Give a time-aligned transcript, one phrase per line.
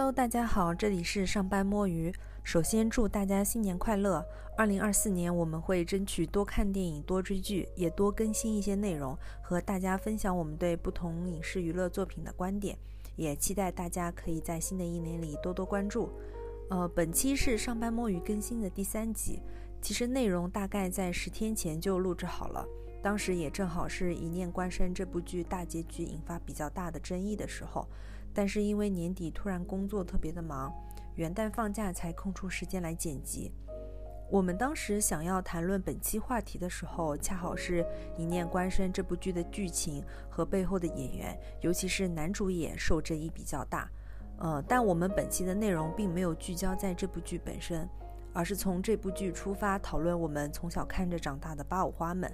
[0.00, 2.10] Hello，大家好，这里是上班摸鱼。
[2.42, 4.24] 首先祝大家新年快乐！
[4.56, 12.78] 二零二四年我们会争取多看电影、多追剧，也多更新一些内容，和大家分享我们对不同影视娱乐作品的观点。
[13.14, 16.08] 也期待大家可以在新的一年里多多关注。
[16.70, 19.38] 呃，本期是上班摸鱼更新的第三集，
[19.82, 22.66] 其实内容大概在十天前就录制好了，
[23.02, 27.86] 当时也正好是一念关山这部剧大结局引发比较大的争议的时候。
[28.32, 30.72] 但是因为年底突然工作特别的忙，
[31.16, 33.52] 元旦放假才空出时间来剪辑。
[34.30, 37.82] 我们当时想要谈论本期话题的时候，恰好是
[38.16, 43.90] 《一念关山》这部剧的剧情和背后的演员，尤其是男主演受争议比较大。
[44.38, 47.88] 呃，但我们本期的内容并没有聚焦在这部剧本身，
[48.32, 52.32] 而是从这部剧出发讨论我们从小看着长大的八五花们。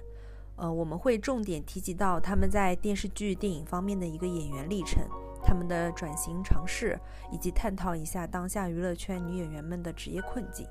[0.55, 5.03] 呃，我们会重点提及到他们在电视剧、电影方面的一个演员历程。
[5.43, 6.99] 他们的转型尝试，
[7.31, 10.67] 以及探讨一下当下娱乐圈女演员们的职业困境。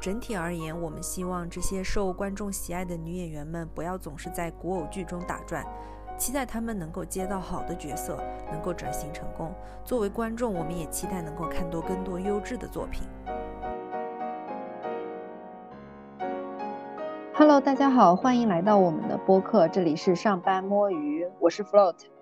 [0.00, 5.64] 整体而言，我们希望这些受观众喜爱的女演员们不要总是在古偶剧中打转，
[6.18, 8.18] 期待她们能够接到好的角色，
[8.52, 9.54] 能够转型成功。
[9.82, 13.06] 作为观众，我们也期待能够看多更多优质的作品。
[17.32, 22.13] Hello，大家好，欢迎来到我们的播客，这里是上班摸鱼，我是 Float。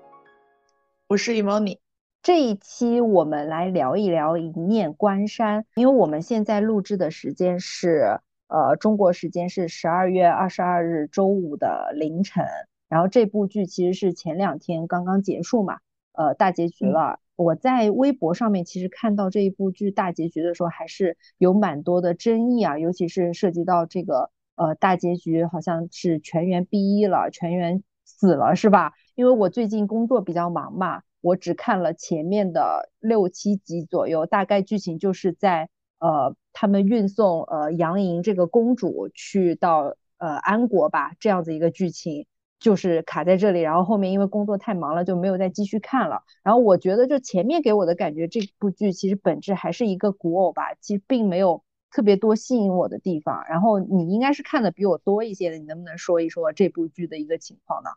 [1.13, 1.77] 我是 Emony，
[2.23, 8.19] 这一期我们来聊一聊《一念关山》，因为我们现在录制的时间是
[8.49, 12.47] 呃中国时间是十二月二十二日周五的凌晨，
[12.89, 15.81] 然后这部剧其实是前两天刚刚结束嘛，
[16.13, 17.21] 呃大结局了。
[17.37, 27.83] 我在微博上面其实看到这一部剧大结局的时候，还是有蛮多的争议啊，尤其是涉及到这个呃大结局好像是全员毕业了，全员
[28.23, 28.93] 死了是吧？
[29.17, 42.27] 因为我最近工作比较忙嘛，我只看了前面的六七集左右，大概剧情就是在呃他们运送呃杨莹这个公主去到呃安国吧，这样子一个剧情
[42.61, 46.23] 就是卡在这里，然后后面因为工作太忙了就没有再继续看了。
[46.45, 53.45] 然后我觉得就前面给我的感觉，这部剧其实本质还是一个古偶吧，其实并没有特别多吸引我的地方。
[53.49, 57.91] 然后你应该是看的比我多一些的，你能不能说一说这部剧的一个情况呢？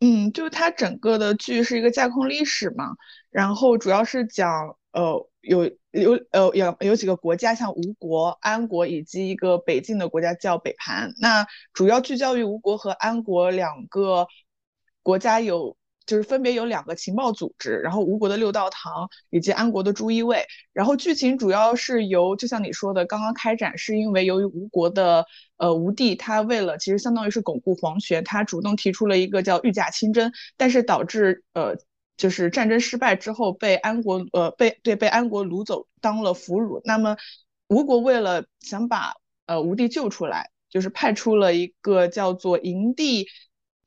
[0.00, 2.96] 嗯，就是它整个的剧是一个架空历史嘛，
[3.30, 14.26] 然后主要是讲呃有有呃有有几个国家，像吴国、安国以及一个北境的国家叫北盘，那主要聚焦于吴国和安国两个
[15.02, 15.76] 国家有。
[16.06, 31.76] 就是分别有两个情报组织，然后吴国的六道堂以及安国的朱一卫，然后剧情主要是由就像你说的刚刚开展，是因为由于吴国的呃吴帝他为了其实相当于是巩固皇权，他主动提出了一个叫御驾亲征，但是导致呃
[32.16, 37.16] 就是战争失败之后被安国呃被对被安国掳走当了俘虏，那么
[37.68, 39.14] 吴国为了想把
[39.46, 43.26] 呃吴帝救出来，就是派出了一个叫做营地。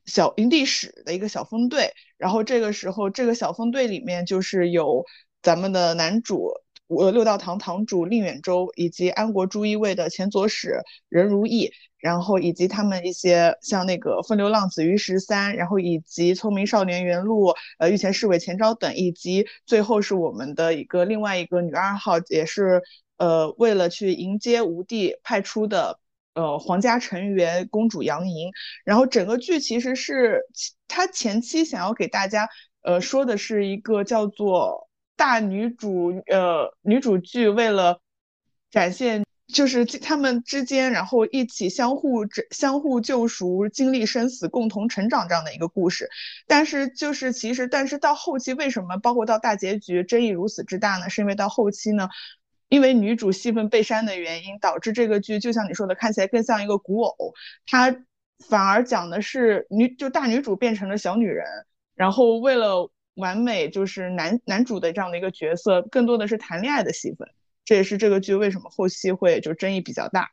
[0.06, 5.06] 小营地使的一个小分队，然后这个时候，这个小分队里面就是有
[5.42, 6.52] 咱们的男主，
[6.88, 22.82] 呃，六道堂堂主令远州，以及安国朱一卫的前左使任如意，然后以及他们一些像那个风流浪子于十三，然后以及聪明少年袁禄，呃，御前侍卫钱昭等，以及最后是我们的一个另外一个女二号，也是
[23.18, 26.00] 呃为了去迎接吴帝派出的。
[26.40, 28.50] 呃，皇家成员公主杨莹，
[28.86, 30.42] 然后整个剧其实是
[30.88, 32.48] 他前期想要给大家
[32.82, 38.00] 呃说的是一个叫做大女主呃女主剧，为了
[38.72, 46.08] 展现就是他们之间然后一起相互相互救赎，经历生死，共同成长这样的一个故事。
[46.48, 51.10] 但是就是其实但是到后期为什么包括到大结局争议如此之大呢？
[51.10, 52.08] 是因为到后期呢？
[52.70, 57.34] 因为女主戏份被删的原因，导致这个剧就像你说的，看起来更像一个古偶。
[57.66, 57.96] 它
[58.48, 61.46] 反而讲的是女，就大女主变成了小女人，
[61.96, 67.28] 然后为了完美就是男男主的这样的一个角色，更多的是谈恋爱的戏份。
[67.66, 70.30] 这也是这个剧为什么后期会就争议比较大。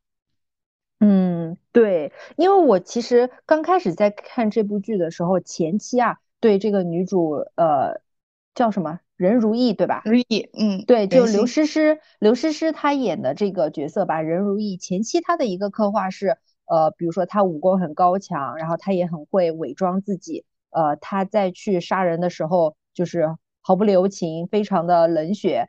[1.01, 8.01] 嗯，对，因为我其实刚开始在看这部剧的时候，前期啊，对这个女主呃
[8.57, 8.99] 叫什么？
[9.17, 10.03] 任如意对吧？
[10.05, 16.37] 如意，嗯，对，就刘诗诗，刘诗诗她演的这个角色吧，任如意前期她的一个刻画是，
[16.67, 25.69] 呃，比如说她武功很高强，然后她也很会伪装自己，呃，她在去杀人的时候就是毫不留情，非常的冷血，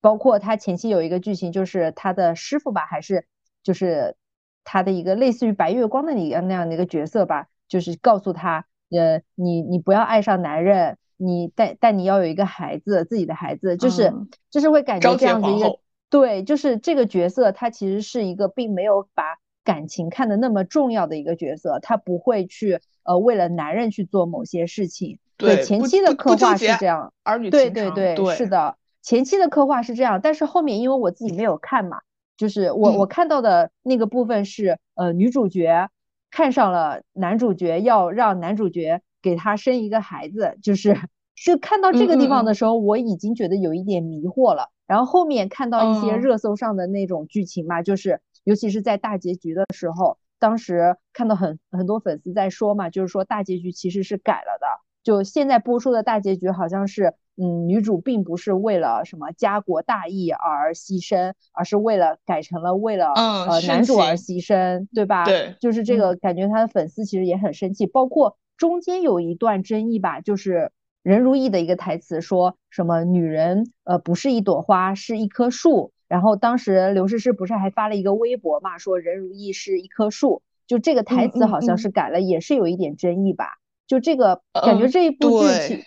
[0.00, 3.26] 包括她前期有一个剧情就是她的师傅吧，还是
[3.62, 4.16] 就是
[4.64, 10.98] 她的一个类似于白月光的那个那样的一个角色吧，就是告诉她，呃，你你不要爱上男人。
[11.18, 14.10] 你但但你要有一个孩子，自己的孩子，就是
[14.50, 15.78] 就是会感觉这样子一个
[16.08, 25.18] 对，就是这个角色他其实是一个并没有把感情看得那么重要的一个角色，他不会去呃为了男人去做某些事情。
[25.36, 32.00] 对前期的刻画是这样，儿女对对对，是的，前期的刻画是这样，但是后面因为我自己没有看嘛，
[32.36, 35.90] 就是我我看到的那个部分是呃女主角
[36.30, 40.96] 看上了男主角，要让男主角给他生一个孩子，就是
[41.44, 44.70] 就看到这个地方的时候，我已经觉得有一点迷惑了。
[44.86, 54.66] 然后后面看到一些热搜上的那种剧情嘛，就是尤其是在大结局的时候，当时看到很很多粉丝在说嘛，就是说大结局其实是改了的。
[55.02, 65.24] 就现在播出的大结局好像是，嗯，女主并不是为了什么家国大义而牺牲，而是为了改成了为了呃男主而牺牲，对吧？
[65.24, 67.86] 对，就是这个感觉，他的粉丝其实也很生气。
[67.86, 70.70] 包括中间有一段争议吧，就是
[71.02, 75.92] 任如意的一个台词，说什么女人呃不是一朵花，是一棵树。
[76.08, 83.58] 然后当时刘诗诗不是还发了一个微博嘛，说任如意是一棵树，就这个台词好像是改了，也是有一点争议吧。
[83.86, 85.84] 就这个感觉，这一部剧，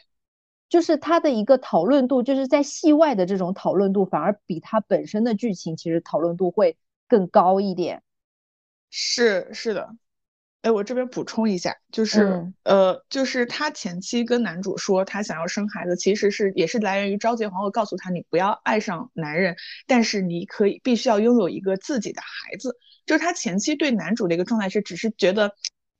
[0.69, 6.77] 就是它的一个讨论度，就是在戏外的这种讨论度，反而比它本身的剧情其实讨论度会
[7.07, 8.03] 更高一点。
[8.91, 9.89] 是是的，
[10.61, 19.55] 哎，我这边补充一下，就是呃，就是他前期跟男主说他想要生孩子，其实是也是来源于昭节皇后告诉他，你不要爱上男人，
[19.87, 22.77] 但是你可以必须要拥有一个自己的孩子。
[23.05, 25.53] 就是他前期对男主的一个状态是，只是觉得。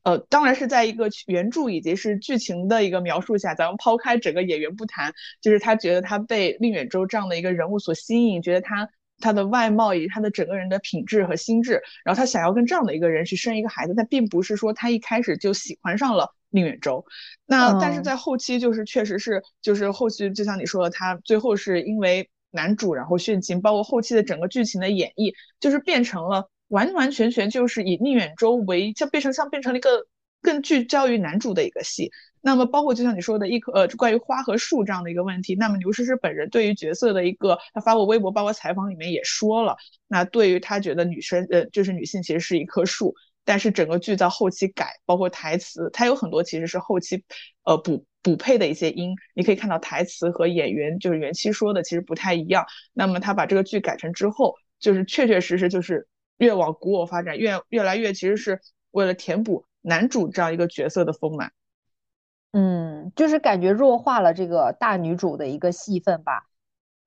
[0.04, 8.90] 呃，当然是在一个原著以及是剧情的一个描述下，咱们抛开整个演员不谈，就是他觉得他被宁远舟这样的一个人物所吸引，觉得他
[9.22, 17.06] 他的外貌以及他的整个人的品质和心智，然后他想要跟这样的一个人去生一个孩子，但并不是说他一开始就喜欢上了宁远舟。
[17.46, 26.50] 那但是在后期就是确实是就是后期就像你说的，他最后是因为男主然后殉情，包括后期的整个剧情的演绎，就是变成了。
[26.72, 30.08] 完完全全就是以宁远舟为，像变成像变成了一个
[30.42, 32.10] 更聚焦于男主的一个戏。
[32.42, 39.76] 那么包括就像你说的一棵呃关于花和树这样的一个问题，那么刘诗诗本人对于角色的一个，他发过微博，包括采访里面也说了，
[40.08, 43.16] 那对于他觉得女生呃就是女性其实是一棵树，
[43.46, 47.24] 但是整个剧在后期改，包括台词，它有很多其实是后期
[47.64, 52.66] 呃补补配的一些音，你可以看到台词和演员就是原期说的其实不太一样。
[52.94, 56.08] 那么他把这个剧改成之后，就是确确实实就是。
[56.38, 58.60] 越往古偶发展，越越来越其实是
[58.90, 61.52] 为了填补男主这样一个角色的丰满。
[62.52, 66.48] 嗯，就是感觉弱化了这个大女主的一个戏份吧。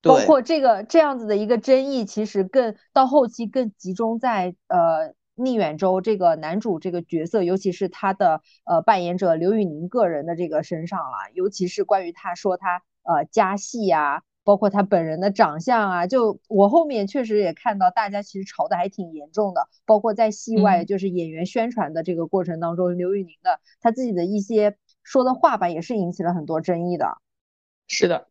[0.03, 11.31] 包括这个这样子的一个争议，其实更到后期更集中在呃宁远舟这个男主这个角色，尤其是他的呃扮演者刘宇宁个人的这个身上了。
[11.33, 14.23] 尤其是关于他说他呃加戏呀。
[14.47, 19.69] 包括他本人的长相啊，就我后面确实也看到大家其实吵得还挺严重的。
[19.87, 27.19] 包括在戏外，就是演员宣传的这个过程当中，刘宇宁的他自己的一些说的话吧，也是引起了很多争议的。
[27.87, 28.27] 是的，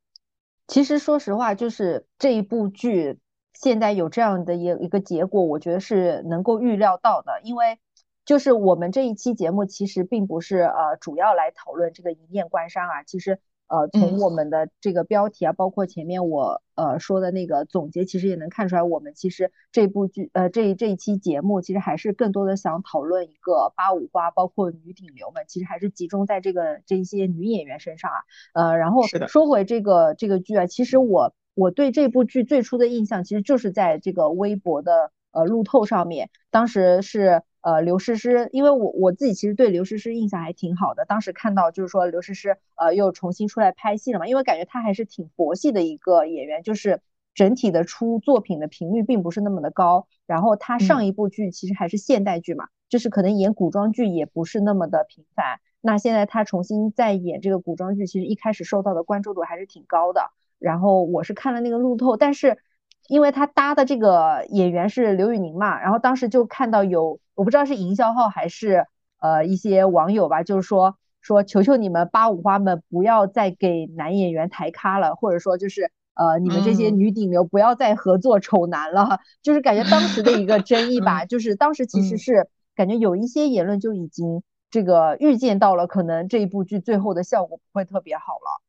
[0.68, 3.20] 其实说实话，就是这一部剧
[3.54, 7.40] 现在有这样的一一个结果，我觉得是能够预料到的。
[7.44, 7.80] 因为
[8.26, 13.40] 就是我们这一期节目其实并不是呃主要来讨论这个一念关山啊，其实。
[13.74, 28.18] 呃，从我们的这个标题啊，包括前面我呃说的那个总结，其实也能看出来，我们其实这部剧呃这这一期节目，其实还是更多的想讨论一个八五花，包括女顶流们，其实还是集中在这个这些女演员身上啊。
[28.54, 37.42] 呃，然后说回这个这个剧啊，其实我我对这部剧最初的印象，其实就是在这个微博的呃路透上面，当时是。
[37.64, 41.06] 呃，刘诗诗，因为我我自己其实对刘诗诗印象还挺好的。
[41.06, 47.00] 当时看到就是说刘诗诗呃又重新出来拍戏了嘛，因为感觉她还是挺佛系的一个演员，就是
[47.34, 50.08] 整体的出作品的频率并不是那么的高。
[50.28, 55.62] 然后她上一部剧其实还是现代剧嘛，就是可能演古装剧也不是那么的频繁。
[55.80, 60.32] 那现在她重新再演这个古装剧，其实一开始受到的关注度还是挺高的。
[60.60, 62.58] 然后我是看了那个路透，但是。
[63.08, 68.86] 因为他搭的这个演员是刘宇宁嘛，然后当时就看到有，我不知道是营销号还是
[69.20, 88.62] 呃一些网友吧，就是说说求求你们八五花们不要再给男演员抬咖了，或者说就是呃你们这些女顶流不要再合作丑男了， 就是感觉当时的一个争议吧，就是当时其实是感觉有一些言论就已经这个预见到了，可能这一部剧最后的效果不会特别好了。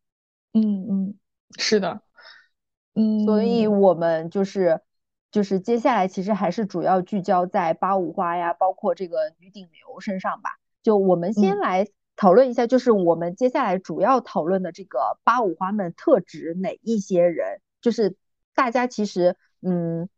[0.53, 1.14] 嗯嗯，
[1.57, 2.00] 是的。
[2.95, 4.81] 嗯，所以我们就是
[5.31, 10.51] 就是接下来其实还是主要聚焦在八五花呀，包括这个女顶流身上吧。
[10.83, 17.61] 就我们先来讨论一下，就是我们接下来主要讨论的这个八五花们特指哪一些人？
[17.81, 18.17] 就是
[18.55, 20.09] 大家其实，嗯，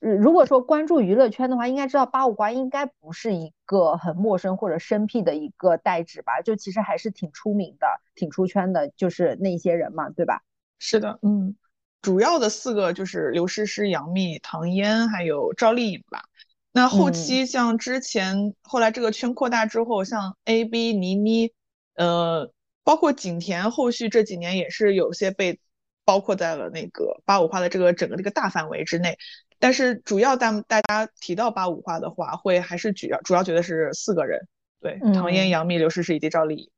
[0.00, 6.40] 如果说关注娱乐圈的话，应该知道八五花应该不是一个很陌生或者生僻的一个代指吧？
[6.40, 10.42] 就其实还是挺出名的，挺出圈的，就是那些人嘛，对吧？
[10.78, 11.56] 是的，嗯，
[12.04, 16.24] 主要的四个就是刘诗诗、杨幂、唐嫣还有赵丽颖吧。
[16.70, 21.50] 那后期像之前后来这个圈扩大之后，像 A B 倪妮，
[21.94, 25.58] 呃，包括景甜，后续这几年也是有些被
[26.04, 29.16] 包括在了那个八五花的这个整个这个大范围之内。
[29.58, 34.46] 但是主要大大家提到八五花的话，会还是主要主要觉得是四个人，
[34.78, 36.70] 对，唐嫣、杨幂、刘诗诗以及赵丽颖。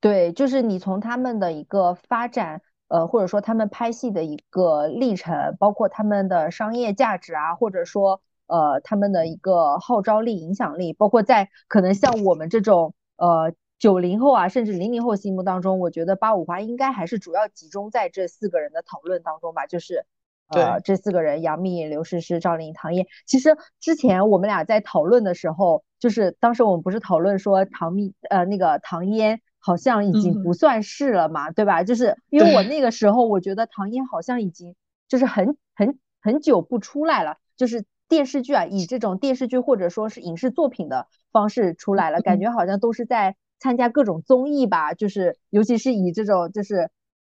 [0.00, 8.20] 对，就是你从他们的一个发展，呃，或者说他们拍戏的一个历程，包括他们的商业价值啊，或者说。
[8.48, 19.66] 呃，他们的一个号召力、影响力，包括在可能像我们这种呃九零后啊，甚至零零后心目当中，我觉得八五花应该还是主要集中在这四个人的讨论当中吧。
[19.66, 20.06] 就是
[20.46, 23.08] 呃这四个人：杨幂、刘诗诗、赵丽颖、唐嫣。
[23.26, 31.82] 其实之前我们俩在讨论的时候，就是当时我们不是讨论说唐幂呃那个唐嫣好像已经不算是了嘛，对吧？
[31.82, 34.76] 就是因为我那个时候我觉得唐嫣好像已经
[35.08, 37.84] 就是很很很久不出来了，就是。
[38.08, 46.88] 电视剧啊，以这种电视剧或者说是影视作品的方式出来了，感觉好像都是在参加各种综艺吧，就是尤其是以这种就是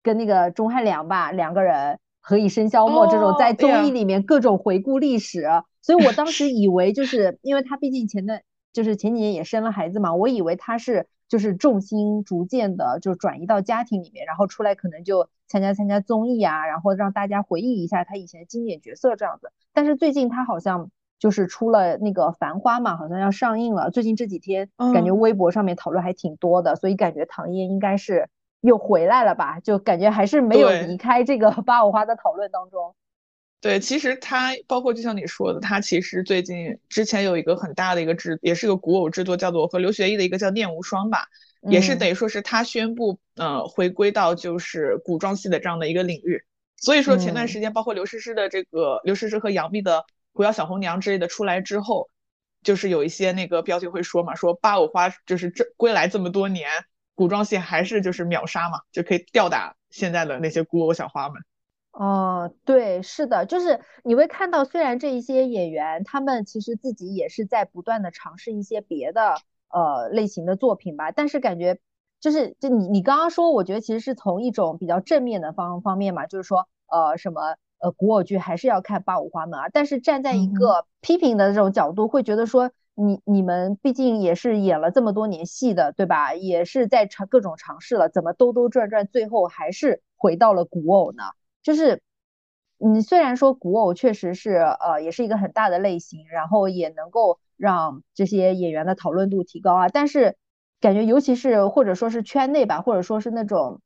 [0.02, 5.47] 跟那个钟汉良吧两个人何以笙箫默这种在综艺里面各种回顾历史，
[5.83, 8.42] 所以我当时 以为就是因为他毕竟前段
[8.73, 11.06] 就是前几年也生了孩子嘛，我以为他是。
[11.28, 19.50] 就是重心逐渐的就转移到家庭里面，然后出来可能就参加参加综艺啊，然后让大家回忆一下他以前的经典角色这样子。
[19.73, 23.90] 但是最近他好像就是出了那个《繁花》嘛，好像要上映了。
[23.90, 28.28] 最近这几天感觉微博上面讨论还挺多的，所以感觉唐嫣应该是
[28.61, 29.59] 又回来了吧？
[29.61, 32.95] 就感觉还是没有离开这个 八五花的讨论当中。
[33.61, 41.27] 对，其实他包括就像你说的，他其实最近之前有一个很大的一个制，也是个古偶制作，叫做和刘学义的一个叫《念无双》吧，
[41.63, 46.45] 也是等于说是他宣布呃回归到就是古装戏的这样的一个领域。
[46.77, 49.99] 所以说前段时间包括刘诗诗的这个刘诗诗和杨幂的
[50.35, 52.09] 《狐妖小红娘》之类的出来之后，
[52.63, 56.71] 就是有一些那个标题会说嘛，说八五花就是这归来这么多年，
[57.15, 61.43] 古装戏还是就是秒杀嘛，就可以吊打现在的那些古偶小花们。
[61.99, 69.37] 哦，对，是的，就是你会看到，虽然这一些演员他们其实自己也是在不断的尝试一些别的
[69.71, 71.79] 呃类型的作品吧，但是感觉
[72.21, 86.35] 就是就你你刚刚说，我觉得其实是从一种比较正面的方方面嘛，就是说呃什么呃古偶剧还是要看八五花门啊，但是站在一个批评的这种角度，会觉得说你你们毕竟也是演了这么多年戏的，对吧？
[86.35, 91.23] 也是在尝各种尝试了，怎么兜兜转转，最后还是回到了古偶呢？
[91.67, 92.01] 就是，
[92.79, 100.37] 你虽然说古偶确实是呃，也是一个很大的类型，然后也能够让这些演员的讨论度提高啊，但是
[100.81, 103.81] 感觉尤其是或者说是圈内吧，或者说是那种，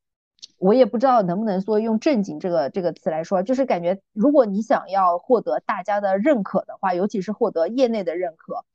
[0.59, 8.67] 我也不知道能不能说用正经这个这个词来说，就是感觉如果你想要获得大家的认可的话，尤其是获得业内的认可，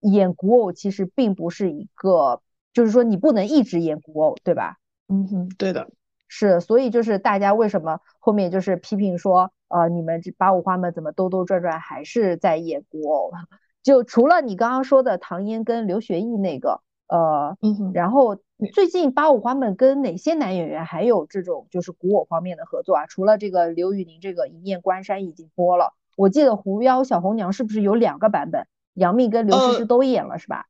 [0.00, 2.40] 演古偶其实并不是一个，
[2.72, 4.78] 就是说你不能一直演古偶，对吧？
[5.08, 5.90] 嗯哼，对的。
[6.36, 13.30] 是，所以就是大家为什么后面就是批评说，呃，你们这八五花们怎么兜兜转转还是在演古偶？
[13.84, 17.56] 就除了你刚刚说的唐嫣跟刘学义那个，呃，
[17.92, 18.36] 然后
[18.72, 23.06] 最近八五花们跟哪些男演员还有这种就是古偶方面的合作啊？
[23.06, 28.66] 除了这个刘宇宁这个《一念关山》已经播了，我记得《狐妖小红娘》是不是有两个版本？
[28.94, 30.66] 杨幂跟刘诗诗都演了是吧？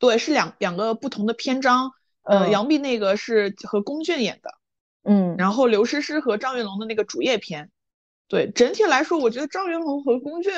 [0.00, 1.92] 对，是两两个不同的篇章。
[2.24, 4.50] 呃，杨幂那个是和龚俊演的。
[5.08, 7.70] 嗯，然后刘诗诗和张云龙的那个主页篇，
[8.28, 10.52] 对整体来说，我觉得张云龙和龚俊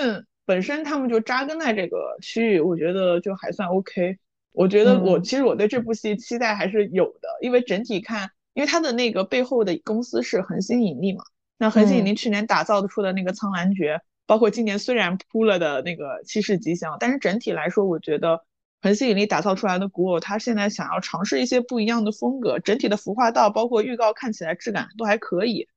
[0.45, 4.19] 本身他们就扎根在这个区域，我觉得就还算 OK。
[4.51, 11.23] 我觉得我其实我对这部戏期待还是有的，因为整体看，因为他的那个背后的公司是恒星引力嘛，
[11.57, 18.43] 那恒星引力去年打造的出的那个苍兰诀，包括今年虽然铺了的那个七世吉祥，但是整体来说，我觉得。
[18.83, 25.69] 恒星引力打造出来的古偶，他现在想要尝试一些不一样的风格，整体的服化道包括预告看起来质感都还可以，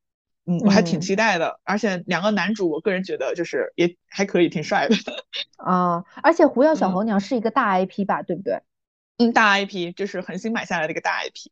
[0.46, 1.60] 嗯，我还挺期待的。
[1.64, 4.96] 而且两个男主，我个人觉得就是也还可以，挺帅的。
[5.58, 8.62] 啊， 而且狐妖小红娘是一个大 IP 吧，对不对？
[9.18, 11.52] 嗯，大 IP 就是恒星买下来的一个大 IP。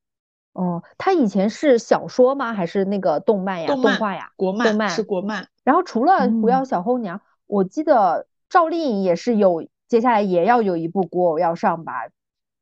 [0.54, 2.54] 哦，它以前是小说吗？
[2.54, 3.68] 还是那个动漫呀？
[3.68, 4.32] 动画呀？
[4.38, 5.50] 国漫是国漫。
[5.64, 9.68] 然后除了狐妖小红娘，我记得赵丽颖也是有。
[9.92, 12.08] 接下来也要有一部古偶要上吧，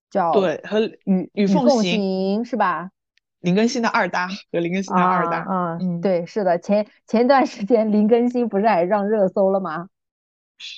[0.10, 2.90] 叫对和与与凤凤行行是吧？
[3.42, 9.90] 林更新的二搭和林更新的二搭，啊，嗯对，是的，前前段时间林更新不是还上热搜了吗？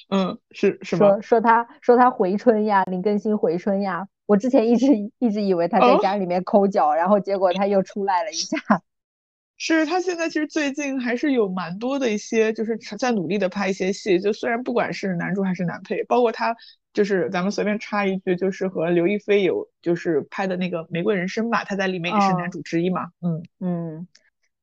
[0.10, 1.08] 嗯，是是吗？
[1.08, 4.10] 说说他说他回春呀，林更新回春呀。
[4.26, 4.88] 我之前一直
[5.20, 8.58] 一直以为他在哦家里面抠脚，然后结果他又出来了一下。
[9.64, 14.20] 是他现在其实最近还是有蛮多的一些，就是在努力的拍一些戏。
[14.20, 16.56] 就虽然不管是男主还是男配，包括他，
[16.94, 23.10] 就是咱们随便插一句，就是和刘亦菲有就是拍的那个《玫瑰人生》吧，他在里面也是哦男主之一嘛。
[23.22, 24.08] 嗯，嗯，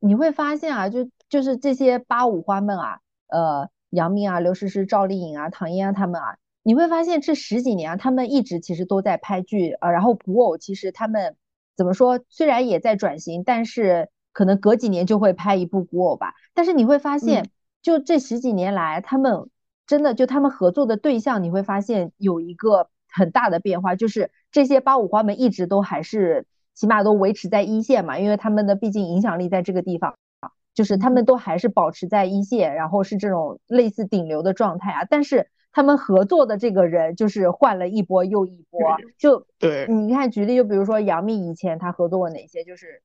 [0.01, 11.37] 你会发现啊，就就是这些八五花们啊，呃，杨幂啊、刘诗诗、赵丽颖啊、唐嫣啊他们啊，你会发现这十几年啊，他们一直其实都在拍剧啊、呃然后古偶其实他们
[11.77, 14.09] 怎么说，虽然也在转型，但是
[14.39, 16.33] 可能隔几年就会拍一部古偶吧。
[16.55, 17.51] 但是你会发现，嗯
[17.83, 19.51] 就这十几年来，他们
[19.85, 30.15] 真的就他们合作的对象，你会发现有一个很大的变化，就是这些八五花们一直都还是起码都维持在一线嘛，因为他们的毕竟影响力在这个地方。
[30.39, 35.05] 啊，就是他们都还是保持在一线，然后是这种类似顶流的状态啊。
[35.11, 38.81] 但是他们合作的这个人就是换了一波又一波，
[39.19, 43.03] 就对，你看，举例就比如说杨幂以前她合作过哪些，就是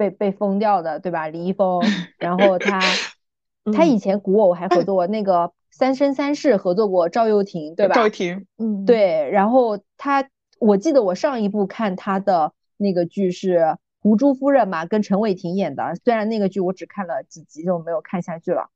[0.00, 1.28] 被被封掉的，对吧？
[1.28, 1.78] 李易峰，
[2.16, 2.80] 然后他
[3.76, 7.94] 他以嗯前古偶还合作过那个《三生三世》，合作过赵又廷，对吧？
[7.94, 10.26] 赵又廷，嗯，对，然后他，
[10.58, 13.58] 我记得我上一部看他的那个剧是
[14.00, 15.94] 《胡珠夫人》嘛，跟陈伟霆演的。
[16.02, 18.70] 虽然那个剧我只看了几集就没有看下去了，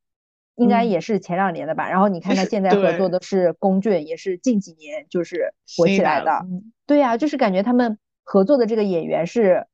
[0.56, 1.88] 应该嗯也是前两年的吧。
[1.88, 6.44] 然后你看他现在合作的是龚俊，也是近几年就是火起来的。
[6.84, 9.66] 对呀、就是感觉他们合作的这个演员是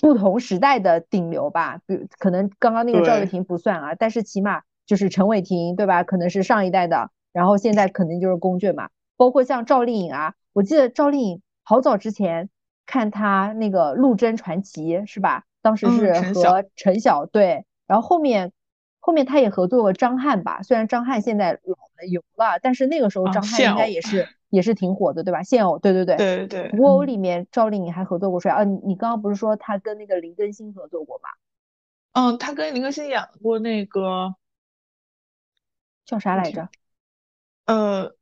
[0.00, 6.02] 不同时代的顶流吧，比如可能刚刚那个赵又对廷不算啊，但是起码就是陈伟霆，对吧？
[6.02, 12.48] 可能是上一代的，然后现在肯定就是龚俊嘛，包括像赵丽颖啊，我记得赵丽颖好早之前
[12.86, 15.44] 看她那个《陆贞传奇》是吧？
[15.62, 18.52] 当时嗯是和陈晓对，然后后面
[18.98, 25.42] 后面她也合作过张翰吧，虽然张翰现在老了油了，但是那个时候啊张翰应该也是也是挺火的，对吧？
[25.42, 26.16] 现偶，对对对。
[26.16, 28.64] 对对对，古偶嗯里面赵丽颖还合作过谁啊？
[28.64, 31.28] 你你刚刚不是说她跟那个林更新合作过吗？
[32.12, 34.34] 嗯，她跟林更新演过那个
[36.04, 36.68] 叫啥来着？
[37.64, 38.14] 呃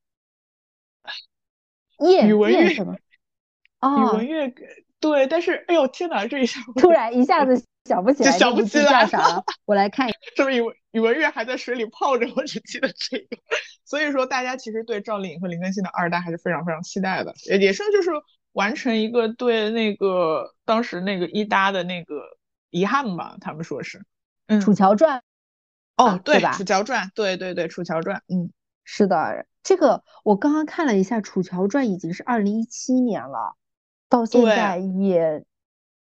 [1.98, 2.94] 叶宇文玥燕什么？
[2.94, 2.96] 宇
[3.78, 4.54] 啊，文玥，
[5.00, 10.18] 对，但是哎呦天哪，这一下突然一下子想不起来这部剧不起来叫啥了，我来看一下。
[10.36, 12.30] 是不是宇文宇文玥还在水里泡着？
[12.36, 13.36] 我只记得这个，
[13.84, 18.10] 所以说大家其实对赵丽颖和林更新的二代还是非常非常期待的，也也是就是
[18.52, 22.22] 完成一个对那个当时那个一搭的那个
[22.70, 24.04] 遗憾吧，他们说是，
[24.46, 25.22] 嗯，楚乔传
[25.96, 28.50] 哦，对吧楚乔传，对对对，楚乔传，嗯，
[28.84, 33.56] 是的，这个我刚刚看了一下，《楚乔传》已经是二零一七年了，
[34.08, 35.44] 到现在也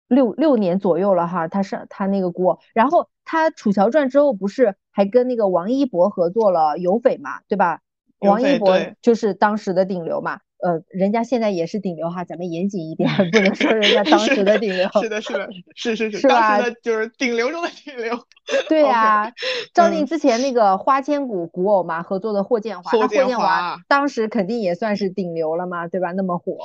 [0.09, 1.49] 六六年左右了哈。
[1.49, 7.81] 他是他那个锅，然后他《楚乔传》之后不是还跟那个王一博合作了《有匪》嘛，对吧？
[8.19, 14.89] 王一博就是当时的顶流嘛，呃，人家现在也是顶流哈，咱们严谨一点，不能说人家当时的顶流。
[15.03, 18.19] 是的，是的，是是是， 是吧就是顶流中的顶流，
[18.71, 19.31] 对 呀、
[19.75, 26.13] 赵丽之前那个花千骨古偶嘛，合作的霍建华，那霍霍建建华华当时肯定也算是顶流了嘛，对吧？
[26.13, 26.57] 那么火，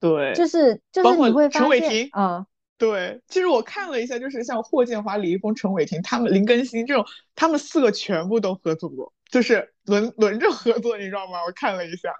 [0.00, 2.46] 对，就是就是你会发现啊、
[2.80, 11.44] 对，其实我看了一下，就是像霍建华、李易峰、陈伟霆他们、林更新这种，他们四个全部都合作过，就是轮轮着合作，你知道吗？
[11.46, 12.14] 我看了一下，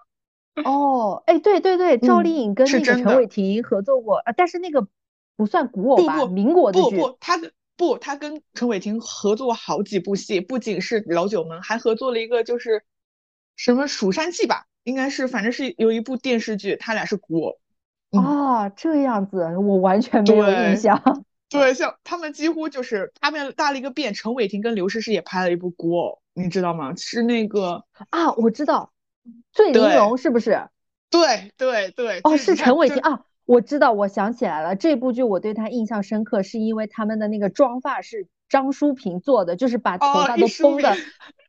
[0.62, 4.86] 哦，哎，对对对，赵嗯丽颖跟那个陈伟霆合作过，呃，但是那个
[5.34, 12.82] 不算古偶吧，不不民国的剧，不不，他跟不他跟陈伟霆合作过好几部戏，不仅是老九门，还合作了一个就是
[13.56, 17.59] 什么《蜀山记》吧，应该是反正是有一部电视剧，他俩是古偶。
[18.12, 21.00] 嗯啊，这样子，我完全没有印象。
[21.48, 26.94] 对，像他们几乎就是他们搭了一个遍，陈伟霆跟刘诗诗也拍了一部古偶，你知道吗？
[26.96, 28.92] 是那个，啊，我知道，
[29.52, 30.68] 醉玲珑是不是？
[31.10, 41.04] 对对对，哦，是陈伟霆啊，我知道，我想起来了，这部剧我对他印象深刻，是因为他们的那个妆发是张淑平做的，就是把头哦发都绷的明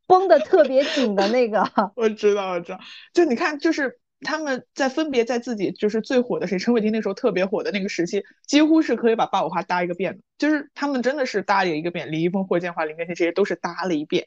[0.08, 1.64] 绷的特别紧的那个。
[1.96, 2.80] 我知道，我知道，
[3.14, 14.26] 就你看，就是他们在分别在自己就是最火的谁，陈伟霆那时候特别火的那个时期，几乎是可以把八五花搭一个遍的，就是他们真的是搭了一个遍，李易峰、霍建华、林更新这些都是搭了一遍。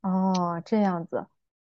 [0.00, 1.26] 哦，这样子，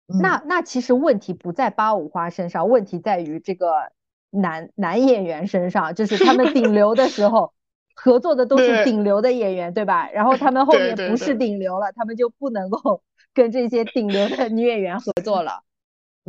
[0.08, 3.92] 嗯那那其实问题不在八五花身上，问题在于这个
[4.30, 7.54] 男男演员身上，就是他们顶流的时候
[7.96, 10.10] 合作的都是顶流的演员，对吧？
[10.12, 13.02] 然后他们后面不是顶流了，他们就不能够
[13.34, 15.64] 跟这些顶流的女演员合作了。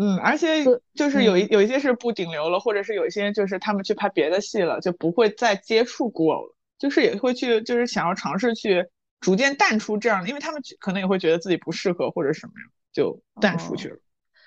[0.02, 8.86] 嗯，而且就是有一有一些是不顶流了，或者是有一些就是他们去拍别的戏了，就不会再接触古偶了，就是也会去就是想要尝试去
[9.20, 13.98] 逐渐淡出这样的，因为他们可能也会觉得自己不适合或者什么样，就淡出去了。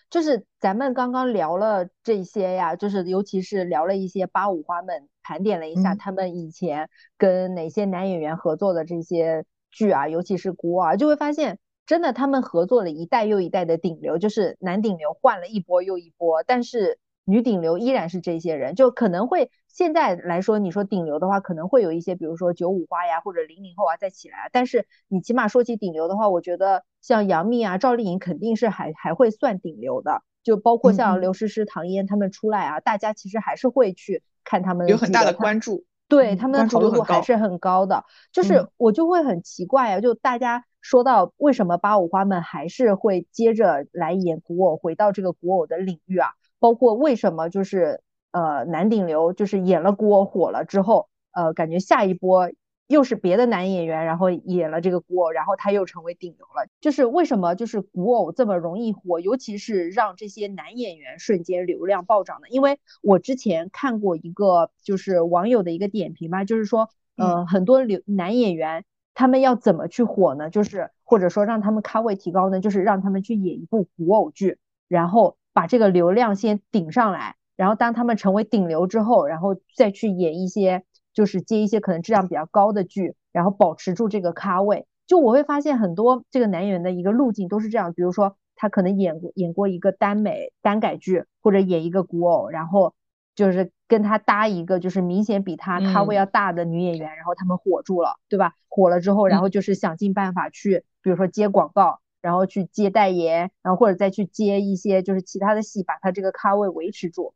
[0.10, 11.60] 就是咱们刚刚聊了这些呀，就是尤其是聊了一些八五花们，盘点了一下他们以前跟哪些男演员合作的这些剧啊，尤其是古偶，就会发现。
[11.86, 18.76] 真的，他们合作了一代又一代的顶流，就是男顶流换了一波又一波，但是女顶流依然是这些人。
[18.76, 24.50] 就可能会现在来说，你说顶流的话，可能会有一些，比如说九五花呀，或者零零后啊再起来。
[24.52, 30.24] 但是你起码说起顶流的话，我觉得像杨幂啊、赵丽颖肯定是还还会算顶流的。
[30.43, 38.04] 就包括像刘诗诗、唐嫣他们出来啊，大家其实还是会去看他们，有很大的关注，对他们的投入度还是很高的。
[38.32, 40.63] 就是我就会很奇怪啊，就大家。
[40.86, 46.32] 说到为什么八五花们还是会接着来演古偶，回到这个古偶的领域啊？
[46.60, 48.02] 包括为什么就是
[48.34, 52.52] 呃男顶流就是演了古偶火了之后，呃感觉下一波
[52.88, 56.67] 又是别的男演员，然后演了这个古偶，然后他又成为顶流了。
[56.82, 62.48] 就是为什么就是古偶这么容易火，尤其是让这些男演员瞬间流量暴涨呢？
[62.50, 68.84] 因为我之前看过一个就是网友的一个点评嘛，就是说呃很多流男演员。
[69.15, 70.50] 他们要怎么去火呢？
[70.50, 72.60] 就是或者说让他们咖位提高呢？
[72.60, 84.86] 就是让他们去演一部古偶剧，然后把这个流量先顶上来，然后当他们成为顶流之后，然后再去演一些就是接一些可能质量比较高的剧，然后保持住这个咖位。
[85.08, 92.93] 就我会发现很多这个男演员的一个路径都是这样，比如说他可能演过演过一个耽美耽改剧，或者演一个古偶，然后。
[93.36, 98.54] 就是跟他搭一个，就是明显比他咖位要大的女演员，然后他们火住了，对吧？
[98.69, 107.34] 火了之后，然后就是想尽办法去，比如说接广告，然后去接代言，然后或者再去接一些就是其他的戏，把他这个咖位维持住。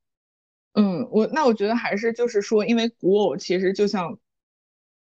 [0.79, 4.19] 嗯，我那我觉得还是就是说，因为古偶其实就像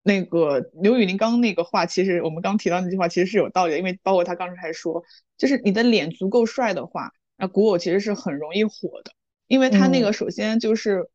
[0.03, 5.03] 那个刘宇宁刚那个话，其实我们刚提到那句话其实是有道理的，因为包括他刚才还说，
[5.35, 9.11] 就是你的脸足够帅的话，那古偶其实是很容易火的。
[9.47, 11.09] 因为他那个首先就是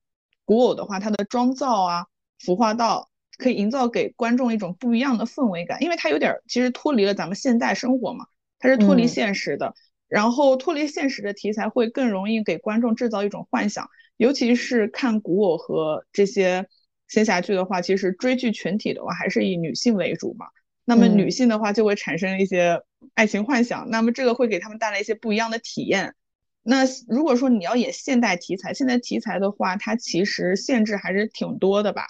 [0.44, 2.06] 古偶的话，它的妆造啊、
[2.40, 8.26] 服化道可以营造给观众一种不一样的氛围感，因为它有点其实脱离了咱们现代生活嘛，
[8.58, 9.74] 它是脱离现实的。
[10.08, 16.66] 然后脱离现实的题材会更容易给观众制造一种幻想，尤其是看古偶和这些
[17.06, 20.46] 仙侠剧的话，其实追剧群体的话还是以女性为主嘛。
[20.84, 22.80] 那么女性的话就会产生一些
[23.14, 26.14] 爱情幻想，那么这个会给他们带来一些不一样的体验。
[26.62, 32.08] 那如果说你要演现代题材，现代题材的话，它其实限制还是挺多的吧？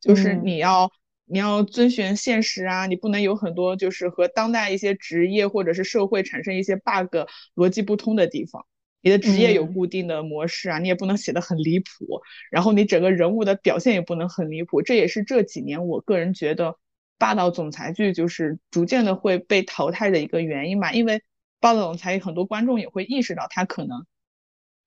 [0.00, 0.90] 就是你要
[1.32, 8.66] 你要遵循现实啊，你不能有很多就是和当代一些职业或者是社会产生一些 bug 逻辑不通的地方。
[9.00, 14.82] 你的职业有固定的模式啊，你也不能写的很离谱，然后你整个人物的表现也不能很离谱。
[14.82, 16.76] 这也是这几年我个人觉得
[17.18, 21.22] 霸道总裁剧就是逐渐的会被淘汰的一个原因吧，因为。
[21.62, 24.04] 霸道总裁很多观众也会意识到他可能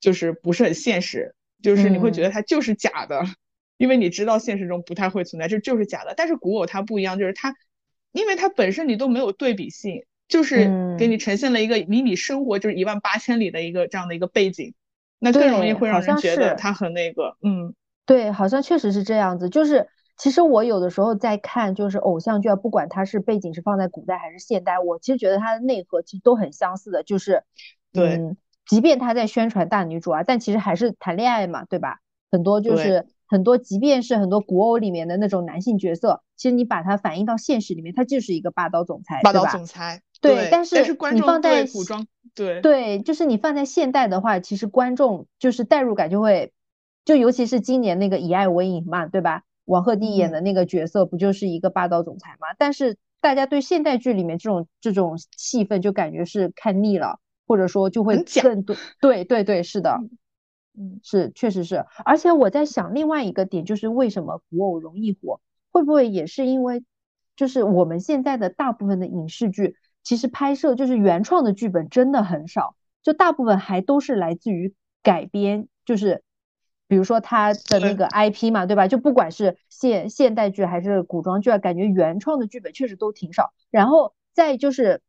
[0.02, 3.24] 就是不是很现实，就是你会觉得他就是假的，
[3.78, 6.14] 因为你知道现实中不太会存在，这就是假的。
[6.16, 7.54] 但是古偶它不一样，就是它，
[8.12, 14.74] 因为它本身你都没有对比性，就是给你呈现了一个离你生活就是一万八千里的一个这样的一个背景，
[15.20, 17.74] 那更容易会让人觉得他很那个，嗯，
[18.06, 19.88] 对，好像确实是这样子，就是。
[20.18, 27.44] 其实我有的时候在看，就是偶像剧啊，不管它是背景是放在古代还是现代，我其实觉得它的内核其实都很相似的，就是，
[27.92, 28.22] 对，
[28.66, 32.00] 即便他在宣传大女主啊，但其实还是谈恋爱嘛，对吧？
[32.32, 40.50] 很多就是很多，即便是很多古偶里面的那种男性角色，其实你把它反映到现实里面，他就是一个霸道总裁，霸道总裁，对。
[40.52, 40.76] 但是
[41.14, 46.54] 你放在古装，对对，就是你放在现代的话，其实观众就是代入感就会，
[47.04, 49.44] 就尤其是今年那个以爱为营嘛，对吧？
[49.66, 52.50] 王鹤棣演的那个角色不就是一个霸道总裁吗？
[52.60, 58.76] 但是大家对现代剧里面这种这种戏份就感觉是看腻了，或者说就会更多。
[59.02, 60.12] 对对对，是的，嗯，
[61.04, 61.86] 是确实是。
[62.04, 65.40] 而且我在想另外一个点，就是为什么古偶容易火？
[65.72, 66.84] 会不会也是因为，
[67.36, 76.24] 就是我们现在的大部分的影视剧，其实拍摄就是原创的剧本真的很少，就大部分还都是来自于改编，就是。
[76.88, 78.88] 比如说它的那个 IP 嘛，对吧？
[78.88, 83.54] 就不管是现现代剧还是古装剧啊，感觉原创的剧本确实都挺少。
[83.72, 85.02] 然后再就是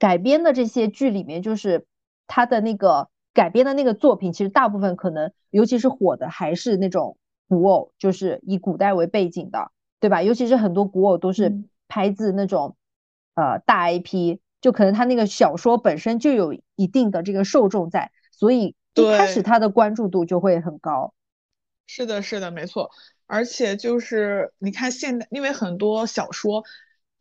[0.00, 1.86] 改编的这些剧里面，就是
[2.26, 7.18] 它的那个改编的那个作品，其实大部分可能，尤其是火的还是那种
[7.48, 9.70] 古偶，就是以古代为背景的，
[10.00, 10.22] 对吧？
[10.22, 12.76] 尤其是很多古偶都是拍自那种
[13.34, 18.12] 呃大 IP，就可能他那个小说本身就有一定的这个受众在。
[18.30, 21.12] 所以一开始他的关注度就会很高。
[21.86, 22.90] 是的，是的，没错。
[23.26, 26.62] 而且就是你看现代，因为很多小说，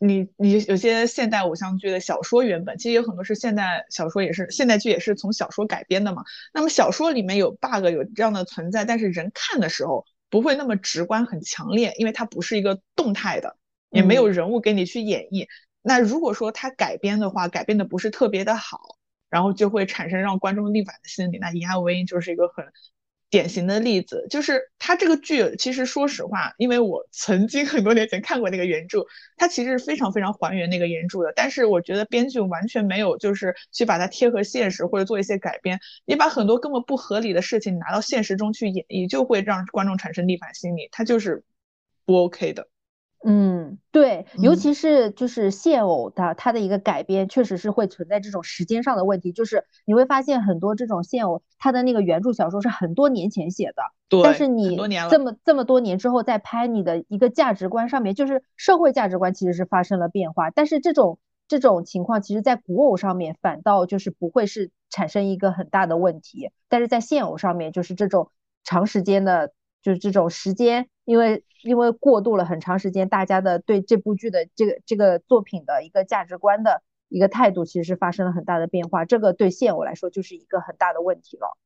[0.06, 6.24] 你你有些现代偶像剧的小说原本，其实有很多是现代小说，也是现代剧也是从小说改编的嘛。
[6.54, 13.56] 那么小说里面有 bug 有这样的存在，但是人看的时候不会那么直观很强烈，因为它不是一个动态的，
[13.92, 15.48] 也没有人物给你去演绎。
[15.82, 18.98] 那如果说它改编的话，改编的不是特别的好，
[19.30, 21.38] 然后就会产生让观众逆反的心理。
[21.40, 22.66] 那《以爱为营》就是一个很。
[23.34, 31.34] 典型的例子就是它这个剧，其实说实话，因为我曾经很多年前看过那个原著，它其实是非常非常还原那个原著的。
[31.36, 41.44] 但是我觉得编剧完全没有就是去把它贴合现实或者做一些改编，你把很多根本不合理的事情拿到现实中去演绎，就会让观众产生逆反心理，它就是
[42.06, 42.68] 不 OK 的。
[43.26, 49.32] 嗯，对，尤其是就是现偶的，它的一个改编确实是会存在这种时间上的问题。
[49.32, 54.76] 就是你会发现很多这种现偶，它的那个原著小说是很多年前写的，对，但是你
[55.10, 60.50] 这么这么多年之后再拍，你的一个价值观上面，就是社会价值观其实是发生了变化。
[60.50, 68.30] 但是这种这种情况，其实在古偶上面反倒就是不会是产生一个很大的问题，但是在现偶上面，就是这种
[68.66, 69.54] 长时间的。
[69.84, 79.06] 就是这种时间，因为因为过渡了很长时间，大家的对这部剧的这个这个作品的一个价值观的一个态度，其实是发生了很大的变化。
[79.06, 81.58] 这个对现偶来说就是一个很大的问题了。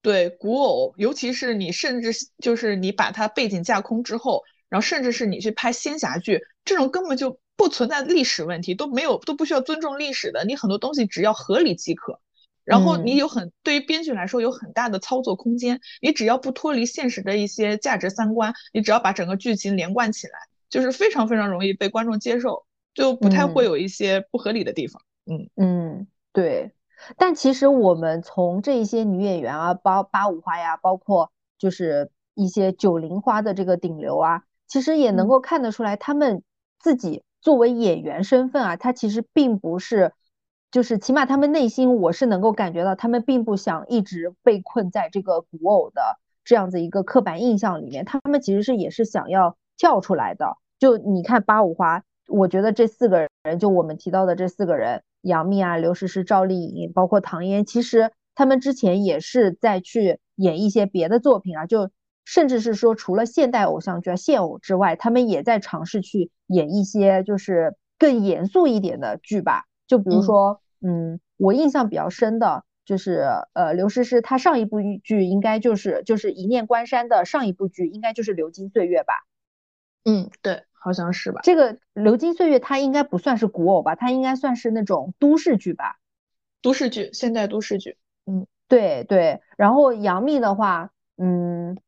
[0.00, 12.20] 对古偶，尤其是你甚至就是你把它背景架空之后，然后甚至是你去拍仙侠剧，这种根本就不存在历史问题，都没有都不需要尊重历史的，你很多东西只要合理即可。
[12.66, 20.32] 然后你有很对于编剧来说有很大的操作空间，你只要不脱离现实的一些价值三观，你只要把整个剧情连贯起来，
[20.68, 25.00] 就是非常非常容易被观众接受，就不太会有一些不合理的地方。
[25.26, 26.72] 嗯嗯，对。
[27.16, 36.42] 但其实我们从这一些女演员啊，八八五花呀，包括就是一些九零花的这个顶流啊，其实也能够看得出来，他们
[36.80, 40.12] 自己作为演员身份啊，他其实并不是。
[40.70, 50.56] 就是起码他们内心，我是能够感觉到，他们并不想一直被困在这个古偶的这样子一个刻板印象里面，他们其实是也是想要跳出来的。
[50.78, 61.90] 就你看八五花，我觉得这四个人，就我们提到的这四个人，杨幂啊、刘诗诗、赵丽颖，包括唐嫣，其实他们之前也是在去演一些别的作品啊，就
[62.24, 70.60] 甚至是说除了现代偶像剧、啊现偶之外，他们也在尝试去演一些就是更严肃一点的剧吧，就比如说。
[70.82, 79.14] 嗯，我印象比较深的就是，呃，刘诗诗她上一部剧应该就是就是《一念关山》的上一部剧，应该就是《流金岁月》吧？
[80.04, 81.40] 嗯，对，好像是吧。
[81.42, 83.94] 这个《流金岁月》它应该不算是古偶吧？
[83.94, 85.96] 它应该算是那种都市剧吧？
[86.60, 87.96] 都市剧，现代都市剧。
[88.26, 89.40] 嗯，对对。
[89.56, 91.78] 然后杨幂的话，嗯，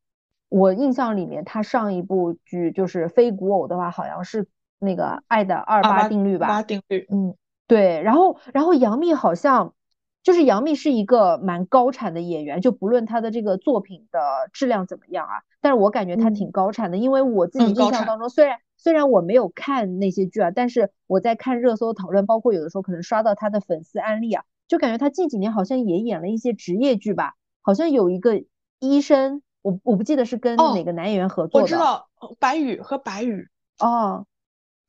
[0.49, 4.47] 我印象里面她上一部剧就是非古偶的话，好像是
[4.79, 6.47] 那个《爱的二八定律》吧？
[6.47, 7.35] 八定律，嗯。
[7.69, 9.75] 对，然后，然后杨幂好像
[10.23, 14.19] 就是杨幂是一个蛮高产的演员，就不论她的这个作品的
[14.51, 28.43] 质量怎么样啊，但是我感觉她挺高产的，因为我自己印象当中，虽然虽然我没有看那些剧啊，但是我在看热搜讨论，包括有的时候可能刷到她的粉丝案例啊，就感觉她近几年好像也演了一些职业剧吧，好像有一个
[28.79, 34.25] 医生，我我不记得是跟哪个男演员合作的，我知道白宇和白宇哦。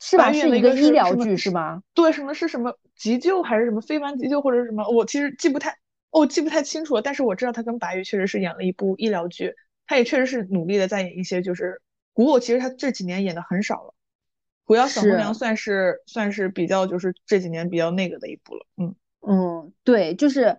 [0.02, 0.32] 是吧？
[0.32, 1.82] 是一个医疗剧是吗？
[1.92, 4.88] 对，什么是什么急救还是什么非凡急救或者什么？
[4.88, 5.76] 我其实记不太，
[6.10, 7.02] 哦，记不太清楚了。
[7.02, 9.54] 但是我知道他跟白宇确实是演了一部医疗剧，
[9.86, 11.82] 他也确实是努力的在演一些就是
[12.14, 12.40] 古偶。
[12.40, 13.88] 其实他这几年演的很少了，
[14.64, 18.66] 《狐妖小红娘》算是算是比较就是这几年比较那个的一部了。
[18.78, 20.56] 嗯嗯，对，就是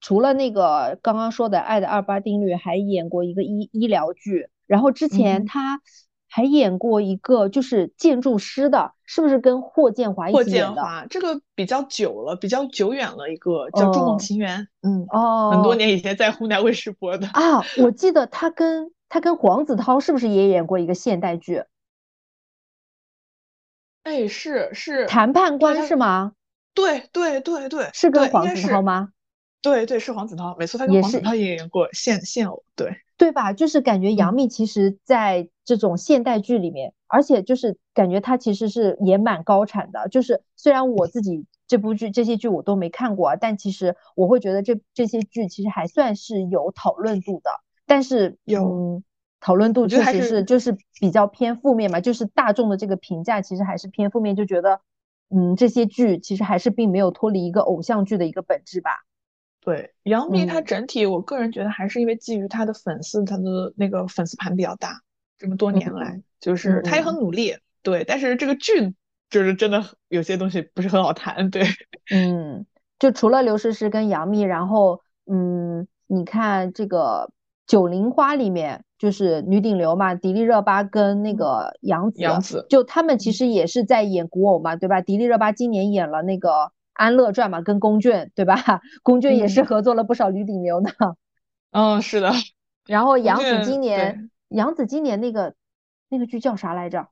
[0.00, 5.80] 除了那个刚刚说的《爱的二八定律》，还演过一个医医疗剧，然后之前他。
[6.34, 10.68] 还演过一个就是建筑师的，是不是跟霍建华一起演的？
[10.70, 14.62] 霍建华这个比较久了，比较久远了，一个叫《筑梦情缘》。
[14.82, 17.62] 嗯哦，很多年以前在湖南卫视播的啊。
[17.78, 21.62] 我记得他跟他跟黄子韬是不是也演过一个现代剧？
[24.02, 26.32] 哎，是是谈判官是吗？
[26.74, 29.10] 对对对对，是跟黄子韬吗？
[29.62, 33.03] 对对，是黄子韬，没错，他跟黄子韬也演过现现偶，对。
[33.16, 33.52] 对吧？
[33.52, 40.08] 就是感觉杨幂其实在这种现代剧里面，而且就是感觉她其实是也蛮高产的。
[40.08, 47.50] 就是虽然我自己这部剧这些剧我都没看过，但其实我会觉得这这些剧其实还算是有讨论度的。
[47.86, 49.02] 但是有
[49.40, 54.80] 讨论度确实是就是比较偏负面嘛，就是大众的这个评价其实还是偏负面，就觉得
[55.28, 59.04] 嗯这些剧其实还是并没有脱离一个偶像剧的一个本质吧。
[59.64, 60.64] 对，杨幂她嗯。
[60.64, 65.00] 整体，我个人觉得还是因为基于她的粉丝，她的那个粉丝盘比较大，
[65.38, 67.16] 这么多年来，就是她也很嗯。
[67.16, 68.94] 努力，对，但是这个剧
[69.30, 71.62] 就是真的有些东西不是很好谈，对，
[72.12, 72.66] 嗯，
[72.98, 77.30] 就除了刘诗诗跟杨幂，然后嗯，你看这个
[77.66, 83.32] 《九零花》里面就是女顶流嘛，迪丽热巴跟那个杨紫，杨紫就他们其嗯。
[83.32, 85.00] 实也是在演古偶嘛，对吧？
[85.00, 86.50] 迪丽热巴今年演了那个
[86.94, 88.80] 《安乐传》嘛，跟龚俊，对吧？
[89.02, 90.90] 龚俊也是嗯合作了不少女顶流的。
[91.70, 92.32] 嗯，是的，
[92.86, 95.54] 然后杨紫今年，杨紫今年那个
[96.08, 97.08] 那个剧叫啥来着？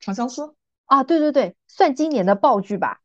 [0.00, 0.54] 长相思，
[0.86, 3.00] 啊，对对对，算今年的爆剧吧。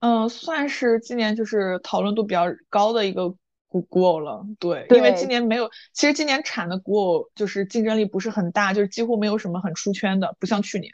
[0.00, 3.34] 嗯，算是今年就是讨论度比较高的一个
[3.66, 10.92] 古古偶了，对，因为今年没有，其实今年产的古偶就是竞争力不是很大，就是几乎没有什么很出圈的，不像去年。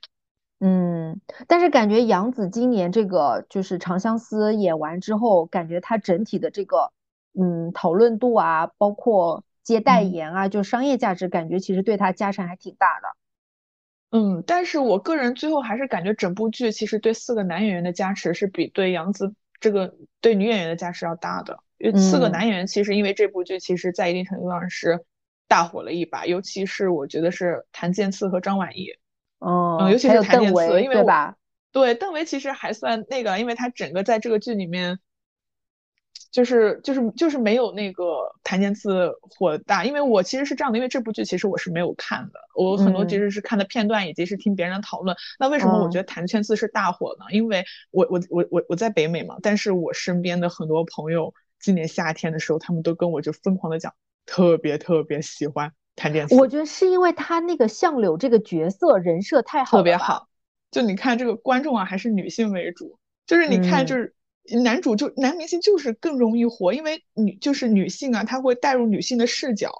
[0.66, 6.90] 嗯，但是感觉杨紫今年这个就是《长相思》演完之后，感觉她整体的这个
[7.38, 13.08] 嗯讨论度啊，包括接代嗯言啊，就商业价值，感觉其实对她加成还挺大的。
[14.18, 25.04] 嗯，但是我个人最后还是感觉整部剧其实对四个男演员的加持是比对杨紫这个对女演员的加持要大的，因为四个嗯男演员其实因为这部剧其实在一定程度上是
[25.46, 28.94] 大火了一把，尤其是我觉得是谭健次和张晚意。
[29.44, 31.36] 嗯，嗯，尤其是谭健次，因为对吧？
[31.72, 34.98] 对邓为其实还算那个，因为他整个在这个剧里面，
[36.30, 39.84] 就是就是就是没有那个谭健次火大。
[39.84, 45.16] 因为我其实是这样的，因为这部剧其实我是没有看的，我很多其嗯实是看的片段，以及是听别人讨论。
[45.38, 47.26] 那为什么我觉嗯得谭健次是大火呢？
[47.32, 53.92] 因为我我我我我在北美嘛，但是我身边的很多朋友今年夏天的时候，他们都跟我就疯狂的讲，
[54.26, 56.34] 特别特别喜欢谭健次。
[56.36, 59.82] 我觉得是因为他那个相柳这个角色人设太好了。
[59.82, 60.28] 特别好。
[60.70, 64.14] 就你看这个观众啊，还是女性为主，就是你看嗯就是
[64.62, 69.70] 男主就男明星就是更容易火，因为女就是女性啊，她会带入女性的视角，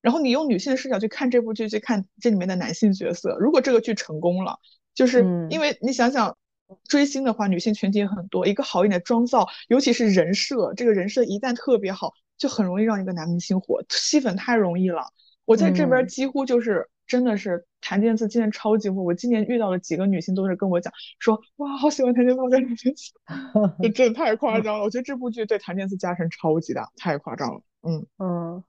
[0.00, 3.36] 然后你用女性的视角去看这部剧，去看这里面的男性角色。
[3.38, 4.58] 如果这个剧成功了，
[4.94, 6.36] 就是嗯因为你想想。
[6.88, 15.02] 追星的话，女性群体也很多，一个好一点的妆造，尤其是人设，这个人设一旦特别好，就很容易让一个男明星火，吸粉太容易了。
[15.44, 23.12] 我在这边嗯几乎就是真的是檀健次今年超级火，我今年遇到了几个女性都是跟我讲说，哇，好喜欢檀健次，好喜欢谭健次，
[23.82, 24.84] 这真的太夸张了。
[24.84, 27.60] 我觉得这部剧对檀健次加成超级大，太夸张了。
[27.82, 28.64] 嗯，嗯，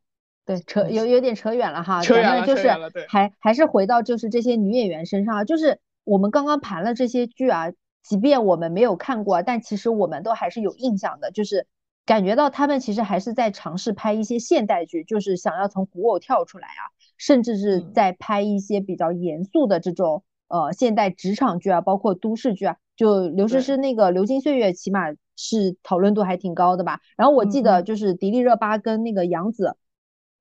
[0.45, 7.71] 对，扯嗯有有点扯远了哈，扯远了咱们就是还还是回到就是这些女演员身上啊，就是我们刚刚盘了这些剧啊，
[8.03, 11.67] 即便我们没有看过，但其实我们都还是有印象的，就是
[12.05, 17.93] 感觉到他们其实还是在尝试拍一些现代剧，就是想要从古偶跳出来啊，甚至是嗯。
[17.93, 27.01] 在拍一些比较严肃的这种呃现代职场剧啊，包括都市剧啊，就刘诗诗那个《流金岁月》起码是讨论度还挺高的吧。
[27.17, 29.75] 然后我记得就是迪丽热巴跟那个杨紫，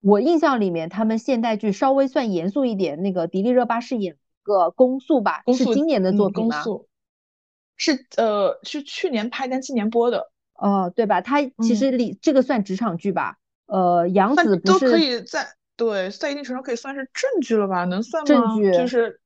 [0.03, 6.63] 我印象里面他们现代剧稍微算严肃一点，那个迪丽热巴是演个公诉吧，是今年的嗯作品吗？
[6.63, 6.89] 公诉。
[7.77, 11.21] 是呃是去年拍但今年播的，哦，对吧？
[11.21, 13.39] 他其嗯实里这个算职场剧吧？
[13.67, 17.85] 呃，杨算紫不都可以在对在一定程度上可以算是正剧了吧？
[17.85, 18.55] 能算吗？
[18.55, 19.21] 正剧就是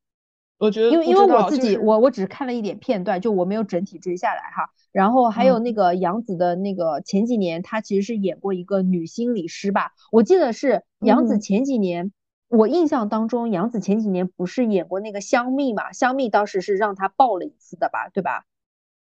[0.58, 4.70] 我觉得因为因为我自己就是我我只看了一点片段，就我没有整体追下来哈。
[4.90, 9.92] 然后还有那嗯个杨紫的那个前几年，她其实是演过一个女心理师吧？
[10.10, 12.12] 我记得是杨紫嗯前几年，
[12.48, 15.92] 我印象当中杨紫前几年不是演过那个香蜜嘛？
[15.92, 18.08] 香蜜当时是让她爆了一次的吧？
[18.08, 18.46] 对吧？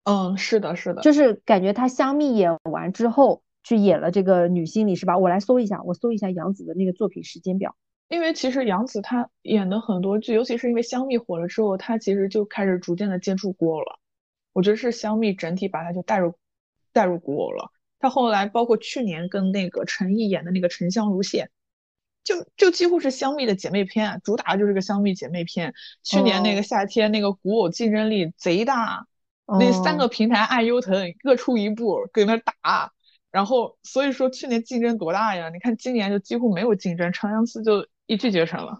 [0.05, 5.17] 嗯是的是的，就是感觉她香蜜演完之后去演了这个女心理是吧？
[5.17, 7.75] 我来搜一下，我搜一下杨紫的那个作品时间表。
[8.07, 13.99] 因为其实杨紫她演的很多剧，尤其是因为香蜜火了之后，她其实就开始逐渐的接触古偶了。
[14.53, 16.35] 我觉得是香蜜整体把她就带入
[16.93, 17.71] 带入古偶了。
[17.97, 21.45] 她后来包括去年跟那个陈毅演的那个《沉香如屑》，
[22.23, 25.73] 就就几乎是香蜜的姐妹篇啊，主打的就是个香蜜姐妹篇。
[26.03, 29.07] 去年那哦个夏天那个古偶竞争力贼大，
[29.47, 32.91] 那三哦个平台爱优腾各出一部跟那打。
[33.31, 35.49] 然后所以说去年竞争多大呀？
[35.49, 38.77] 你看今年就几乎没有竞争，长相思就一骑绝尘了。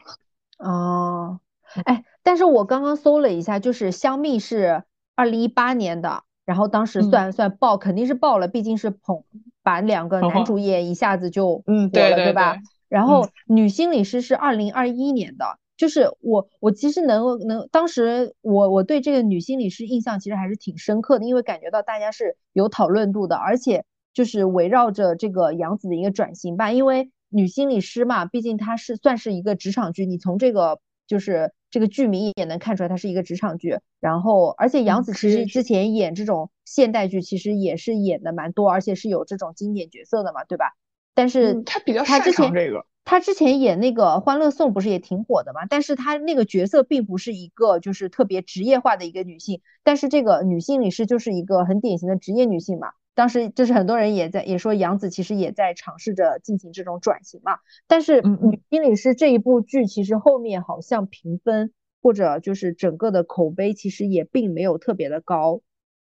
[0.60, 1.42] 哦，
[1.84, 4.84] 哎，但是我刚刚搜了一下，就是香蜜是
[5.14, 9.26] 二零一八年的，然后当时嗯算算爆，肯定是爆了，毕竟是捧
[9.62, 12.54] 把两个男主演一下子就嗯，火了，对对吧？
[12.54, 40.74] 对，然后女心理师是二零二一年的，就是我我其实能能当时我我对这个女心理师印象其实还是挺深刻的，因为感觉到大家是有讨论度的，而且就是围绕着这个杨紫的一个转型吧，因为女心理师嘛，毕竟她是算是一个职场剧，你从这个就是这个剧名也能看出来它是一个职场剧，然后而且杨嗯紫其实之前演这种现代剧其实也是演的蛮多，而且是有这种经典角色的嘛，对吧？
[41.16, 45.66] 但是他比较他之前这个，他之前演那个《欢乐颂》不是也挺火的嘛？
[45.66, 52.90] 但是他那个角色并不是一个就是特别职业化的一个女性，但是这个女性律师就是一个很典型的职业女性嘛。
[53.14, 57.60] 当时就是很多人也在也说杨紫其实也在尝试着进行这种转型嘛。
[57.88, 65.62] 但是女心理师这一部剧其实后面好像评分或者就是整个的口碑其实也并没有特别的高，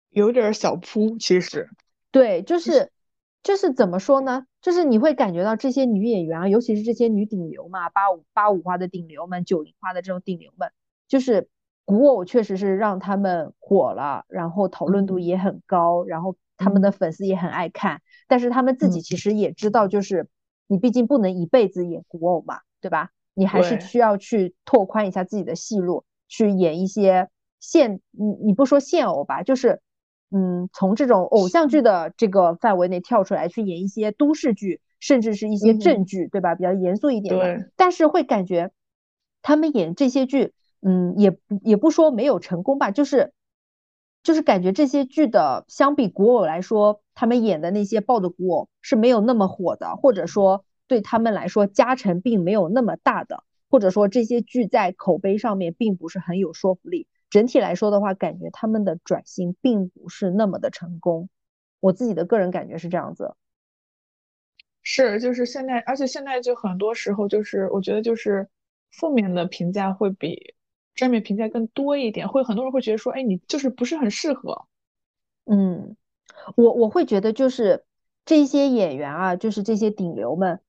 [0.08, 1.68] 有点小扑其实。
[2.10, 2.90] 对，就是。
[3.42, 4.46] 就是怎么说呢？
[4.64, 10.70] 就是你会感觉到这些女演员啊，尤其是这些女顶流嘛，八五八五花的顶流们，九零花的这种顶流们，
[11.06, 11.50] 就是
[11.84, 18.00] 古偶确实是让他们火了，然后讨论度也很高，然后他们的粉丝也很爱看。
[18.26, 20.30] 但是他们自己其实也知道，就是
[20.66, 23.10] 你毕竟不能一辈子演古偶嘛，对吧？
[23.34, 27.28] 你还是需要去拓宽一下自己的戏路，去演一些
[27.60, 29.82] 现你你不说现偶吧，就是。
[30.36, 36.56] 嗯，从这种偶像剧的这个范围内跳出来去演一些都市剧，甚至是一些正剧，对吧？
[36.56, 37.70] 比较严肃一点的。
[37.76, 38.72] 但是会感觉
[39.42, 43.32] 他们演这些剧，嗯，也也不说没有成功吧，就是
[44.24, 57.06] 就是感觉这些剧的相比古偶来说，他们演的那些爆的古偶是没有那么火的，或者说对他们来说加成并没有那么大的，或者说这些剧在口碑上面并不是很有说服力。
[57.34, 61.28] 整体来说的话，感觉他们的转型并不是那么的成功，
[61.80, 63.34] 我自己的个人感觉是这样子。
[64.84, 68.48] 是，就是现在，而且现在就很多时候，就是我觉得就是
[68.92, 70.54] 负面的评价会比
[70.94, 74.66] 正面评价更多一点，会很多人会觉得说，哎，你就是不是很适合。
[75.46, 75.96] 嗯，
[76.54, 77.82] 我我会觉得就是
[78.24, 80.60] 这些演员啊，就是这些顶流们，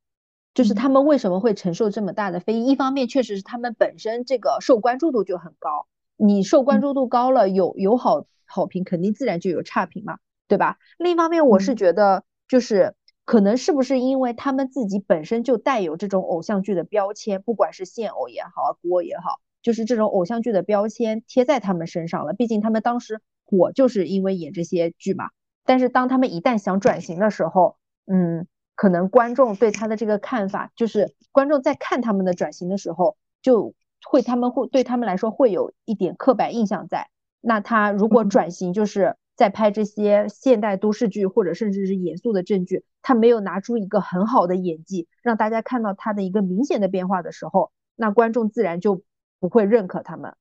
[0.55, 2.72] 就是他们为什么会承受这么大的非议？
[2.72, 5.86] 一方面确实是他们本身这个受关注度就很高。
[6.18, 10.78] 你受关注度高了，有有好好评，肯定自然就有差评嘛，对吧？
[10.97, 12.95] 另一方面，我是觉得，就是
[13.26, 22.34] 可能是不是因为他们自己本身就带有这种偶像剧的标签，不管是现偶也好，古偶也好，就是这种偶像剧的标签贴在他们身上了。
[22.34, 25.32] 毕竟他们当时火就是因为演这些剧嘛。
[25.66, 33.74] 但是当他们一旦想转型的时候，嗯，可能观众对他的这个看法，就是观众在看他们的转型的时候就。
[34.06, 37.10] 会，他们会对他们来说会有一点刻板印象在。
[37.41, 49.03] 那他如果转型，就是在拍这些现代都市剧或者甚至是严肃的正剧，他没有拿出一个很好的演技，让大家看到他的一个明显的变化的时候，那观众自然就
[49.39, 50.36] 不会认可他们。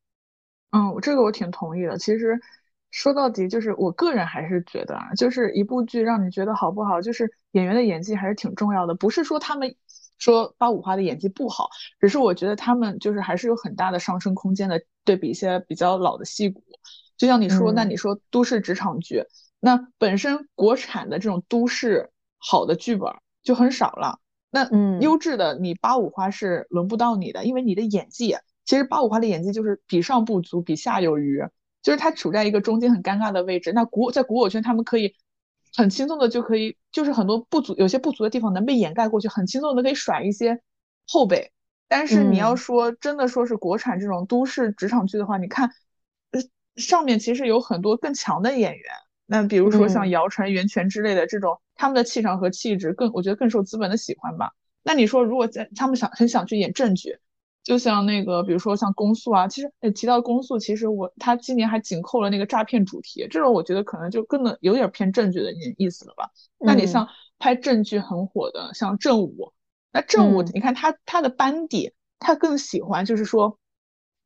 [0.70, 1.98] 嗯，这个我挺同意的。
[1.98, 2.40] 其实
[2.90, 9.74] 说到底，就是我个人还是觉得啊，就是一部剧让你觉得好不好，就是演员的演技还是挺重要的，不是说他们。
[10.18, 11.68] 说八五花的演技不好，
[12.00, 14.80] 只是我觉得他们就是还是有很大的上升空间的。
[15.06, 16.62] 对比一些比较老的戏骨，
[17.18, 19.22] 就像你说，那你说都市职场剧，
[19.60, 23.12] 那本身国产的这种都市好的剧本
[23.42, 24.18] 就很少了。
[24.50, 24.66] 那
[25.00, 28.34] 优质的你八五花是轮不到你的，因为你的演技，
[28.64, 31.42] 其实八五花的演技就是比上不足，比下有余，
[31.82, 33.72] 就是他处在一个中间很尴尬的位置。
[33.74, 35.14] 那古在古偶圈，他们可以。
[35.74, 40.60] 很轻松的就可以，就是很多不足，有些不足的地方能被掩盖过去，很轻松的可以甩一些
[41.06, 41.52] 后辈。
[41.88, 45.70] 但是你要说真的说是国产这种都市职场剧的话，你看，
[46.30, 46.40] 呃，
[46.76, 48.84] 上面其实有很多更强的演员，
[49.26, 54.52] 那比如说像姚晨、袁泉之类的这种，他们的气场和气质更，我觉得更受资本的喜欢吧。
[54.82, 57.18] 那你说如果在他们想很想去演正剧？
[57.64, 66.30] 就像那个，比如说像公诉啊，其实提到公诉，其实我他今年还紧扣了那个诈骗主题，这种我觉得可能就更能有点偏正剧的意意思了吧。
[66.58, 67.08] 那你像
[67.38, 69.54] 拍正剧很火的，像正午，
[69.90, 73.58] 那正午你看他他的班底，他更喜欢就是说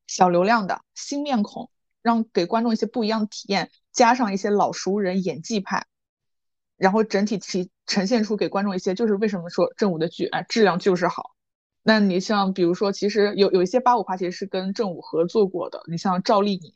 [0.08, 1.70] 小流量的新面孔，
[2.02, 5.86] 让给观众一些不一样的体验，加上一些老熟人演技派，
[6.76, 11.30] 然后整体提呈现出给观众一些就是为什么说正午的剧哎质量就是好。
[11.88, 16.70] 那你像比如说，其实有有一些八五花其实是跟正午合作过的，你像赵丽颖，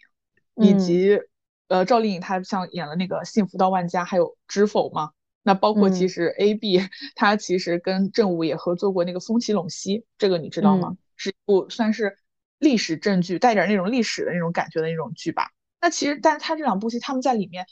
[0.55, 1.21] 以及
[1.69, 5.11] 呃赵丽颖她像演了那个《幸福到万家》，还有《知否》嘛。
[5.43, 6.81] 那包括其实 A B
[7.15, 10.97] 他其实跟正午也合作过那个《风起陇西》，这个你知道吗？
[11.17, 12.17] 是一部算是
[12.59, 15.51] 历史正剧，带点那种历史的那种感觉的那种剧吧。
[15.79, 17.67] 那其实，但是他这两部戏他们在里面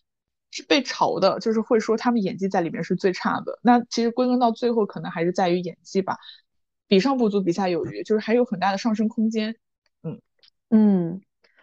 [0.51, 3.59] 是被嘲的，就是会说他们演技在里面是最差的。
[3.63, 6.19] 那其实归根到最后，可能还是在于演技吧。
[6.91, 9.55] 比上不足，比下有余，就是还有很大的上升空间。
[10.03, 10.21] 嗯
[10.71, 11.21] 嗯，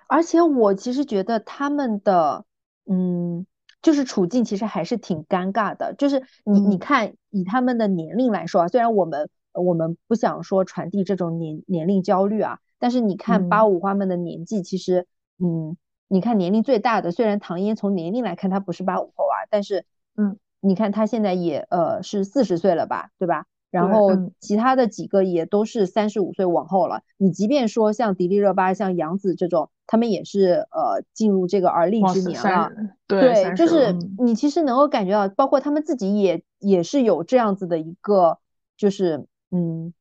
[0.07, 2.45] 而且我其实觉得他们的
[2.86, 3.45] 嗯，
[3.82, 5.93] 就是处境其实还是挺尴尬的。
[5.95, 15.07] 就是你你看，以他们的年龄来说啊，虽然我们我们不想说传递这种年年龄焦虑啊，但是你看八五花们的年纪，其实
[15.39, 15.75] 嗯，
[16.07, 19.84] 你看年龄最大的，虽然唐嫣从年龄来看她不是八五后啊，但是
[20.15, 23.43] 嗯，你看她现在也呃是四十岁了吧，对吧？
[23.70, 27.01] 然后其他的几个也都是三十五岁往后了。
[27.18, 32.72] 你即便说像迪丽热巴、像杨紫这种，他们也是呃进入这个而立之年了。
[33.07, 38.39] 对，就是你其实能够感觉到，包括他们自己也也是有这样子的一个，
[38.78, 39.93] 就是嗯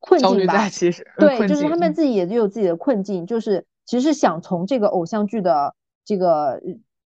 [0.00, 0.68] 困境吧。
[0.68, 5.74] 其实对，就是他们自己也有自己的困境，就是其实想从这个偶像剧的
[6.04, 6.60] 这个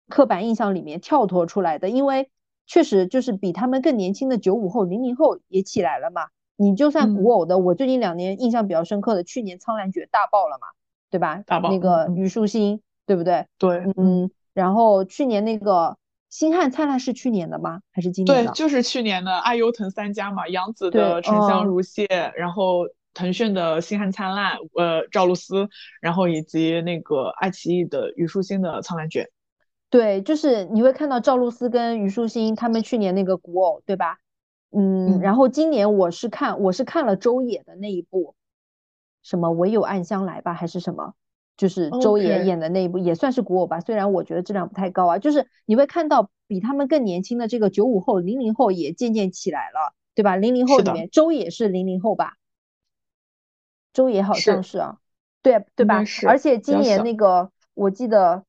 [0.09, 2.29] 刻板印象里面跳脱出来的，因为。
[2.65, 6.27] 确实就是比他们更年轻的九五后、零零后也起来了嘛。
[6.55, 10.67] 你就算古偶的，我最近两年印象比较深刻的，去年《苍兰诀》大爆了嘛，
[11.09, 11.43] 对吧？
[11.47, 11.69] 大爆。
[11.71, 13.47] 那个虞书欣，对不对？
[13.57, 14.29] 对，嗯。
[14.53, 15.71] 然后去年那个
[16.29, 17.81] 《星汉灿烂》是去年的吗？
[17.91, 18.51] 还是今年的？
[18.51, 22.05] 对，就是去年的爱优腾三家嘛，杨紫的《沉香如屑》，
[22.35, 22.85] 然后
[23.15, 25.67] 腾讯的《星汉灿烂》，呃，赵露思，
[26.01, 29.23] 然后以及那个爱奇艺的虞书欣的《苍兰诀》。
[29.93, 34.17] 对，就是你会看到赵露思跟虞书欣他们去年那个古偶，对吧？
[34.71, 38.33] 嗯，然后今年我是看我是看了周也的那一部，
[39.21, 41.13] 什么唯有暗香来吧，还是什么？
[41.57, 43.81] 就是周也演的那一部，也算是古偶吧。
[43.81, 50.35] 虽然我觉得质量不太高啊，就是你会看到比他们更年轻的这个九五后、零零后也渐渐起来了，对吧？
[50.35, 52.33] 零零后里面周也是零零后吧？
[53.93, 54.97] 周也好像是啊，
[55.43, 56.03] 对对吧？
[56.27, 58.43] 而且今年那个我记得。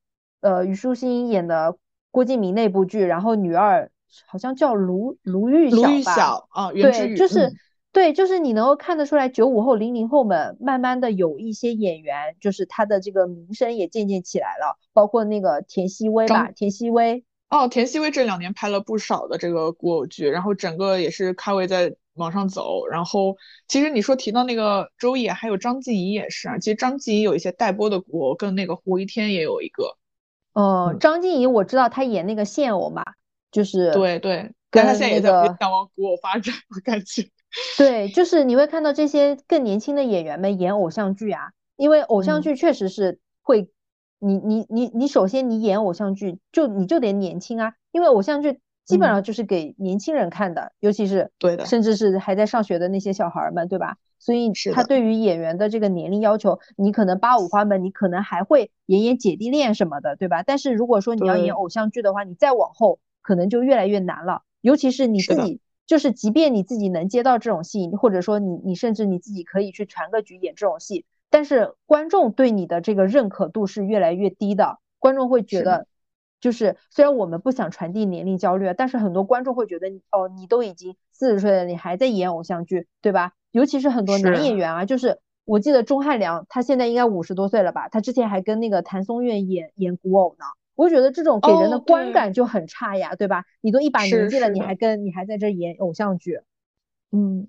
[0.44, 1.78] 呃，虞书欣演的
[2.10, 3.90] 郭敬明那部剧，然后女二
[4.26, 5.88] 好像叫卢卢玉晓吧？
[5.88, 7.50] 卢玉晓啊，对，就是
[7.94, 22.86] 对，就是你能够看得出来，九五后、零零后们慢慢的有一些演员，就是他的这个名声也渐渐起来了，包括那个田曦薇吧，田曦薇哦，田曦薇这两年拍了不少的这个古偶剧，然后整个也是咖位在往上走。
[22.86, 29.96] 然后其实你说提到那个周也，还有张婧仪也是啊，其实张婧仪有一些待播的古偶，跟那个胡一天也有一个。
[30.54, 33.04] 哦，张婧仪我知道她演那个现偶嘛，
[33.50, 35.30] 就是对对，跟她现在也在
[35.60, 37.28] 想往古偶发展，我感觉。
[37.76, 43.68] 对，就是你会看到这些更年轻的演员们演偶像剧啊，因为偶像剧确实是会，
[44.18, 53.96] 你你你你首先你演偶像剧就你就得年轻啊，因为偶像剧基本上就是给年轻人看的，尤其是对的，甚至是还在上学的那些小孩们，对吧？
[54.24, 60.42] 所以他对于演员的这个年龄要求，你可能八五花们，你可能还会演演姐弟恋什么的，对吧？
[60.42, 64.40] 但是如果说你要演偶像剧的话，你再往后可能就越来越难了。
[64.62, 74.78] 尤其是你自己，就是即便你自己能接到这种戏，或者说你你甚至你自己可以去传个局演这种戏，但是观众对你的这个认可度是越来越低的。
[74.98, 75.86] 观众会觉得，
[76.40, 83.32] 就是虽然我们不想传递年龄焦虑，但是很多观众会觉得，哦，你都已经四十岁了，你还在演偶像剧，对吧？
[83.54, 87.88] 尤其是很多男演员啊，就是我记得钟汉良，他现在应该五十多岁了吧？
[87.88, 90.44] 他之前还跟那个谭松韵演演古偶呢。
[90.74, 93.44] 我觉得这种给人的观感就很差呀，对吧？
[93.60, 96.40] 你都一把年纪了，你还跟你还在这演偶像剧，
[97.12, 97.46] 嗯，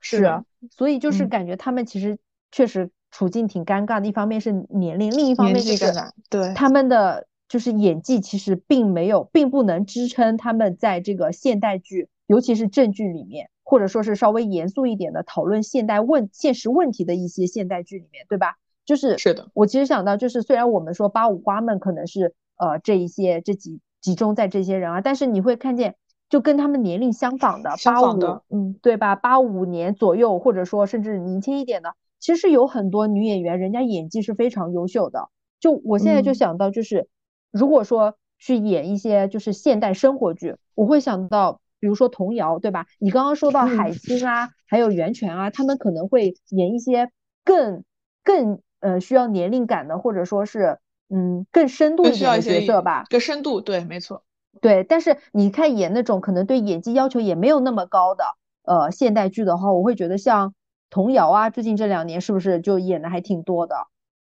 [0.00, 0.42] 是，
[0.72, 2.18] 所以就是感觉他们其实
[2.50, 4.08] 确实处境挺尴尬的。
[4.08, 5.92] 一方面是年龄，另一方面就是
[6.28, 13.48] 对他们的就是演技其实并没有，并不能支撑他们在这个现代剧，尤其是正剧里面。
[13.68, 18.58] 或者说是稍微严肃一点的讨论现代问现实问题的一些现代剧里面，对吧？
[18.84, 25.96] 就是是的，我其实想到，就是虽然我们说八五花们可能是呃这一些这几集中在这些人啊，但是你会看见，
[26.28, 29.16] 就跟他们年龄相仿的八五，嗯，对吧？
[29.16, 35.28] 八五年左右，或者说甚至年轻一点的，其实有很多女演员，人家演技是非常优秀的。
[35.58, 37.08] 就我现在就想到，就是
[37.50, 41.60] 如果说去演一些就是现代生活剧，我会想到。
[41.78, 42.86] 比如说童谣，对吧？
[42.98, 47.10] 你刚刚说到海清啊，还有袁泉啊，他们可能会演一些
[47.44, 47.84] 更
[48.24, 53.04] 更呃需要年龄感的，或者说是嗯更深度一点的角色吧。
[53.10, 54.24] 更深度，对，没错。
[54.60, 58.24] 对，但是你看演那种可能对演技要求也没有那么高的
[58.62, 60.54] 呃现代剧的话，我会觉得像
[60.88, 63.76] 童谣啊，最近这两年是不是就演的还挺多的？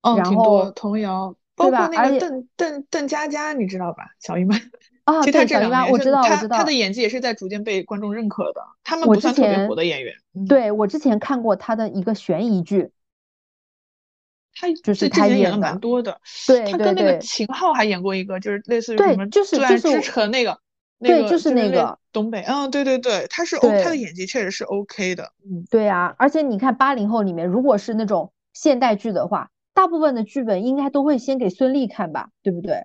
[0.02, 4.14] 嗯，挺多童谣，包括那个邓邓邓家佳，你知道吧？
[4.20, 4.56] 小姨们。
[5.16, 8.60] 啊，其实他这两年，我知道，我知道，他的演技也是在逐渐被观众认可的。
[8.84, 10.14] 他们不算特别火的演员。
[10.48, 12.90] 对我之前看过他的一个悬疑剧，
[14.54, 16.20] 他就是他演了蛮多的。
[16.46, 20.58] 对，他跟那个秦昊还演过一个，就是类似于什么《就是就是之城》那个，
[21.00, 22.42] 对，就是那个东北。
[22.42, 25.32] 嗯，对对对，他是 O，他的演技确实是 OK 的。
[25.44, 32.84] 嗯，对啊，而且你看八零后里面，如果是那种现代剧的话，大部分的剧本应该都会先给孙俪看吧，对不对？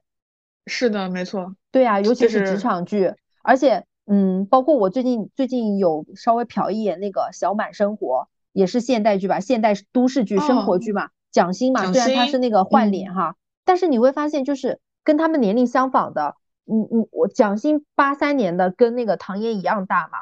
[0.66, 1.56] 是的，没错。
[1.72, 3.14] 对啊，尤其是职场剧，
[3.44, 13.36] 而且，嗯，包括我最近最近有稍微瞟一眼那个《小满生活》，也是现代剧吧，现代都市剧、生活剧嘛，蒋欣嘛，虽然她是那个换脸哈，
[13.66, 16.36] 但是你会发现，就是跟他们年龄相仿的，
[16.66, 20.20] 嗯嗯我蒋欣八三年的，跟那个唐嫣一样大嘛，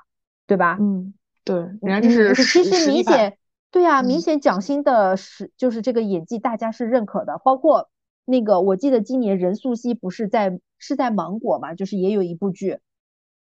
[0.47, 0.77] 对吧？
[0.79, 1.13] 嗯，
[1.43, 3.37] 对，人家这是其实明显，
[3.69, 7.89] 对啊，嗯明显蒋欣的是就是这个演技大家是认可的，包括
[8.25, 12.79] 那个我记得今年任素汐不是在是在芒果嘛，就是也有一部剧，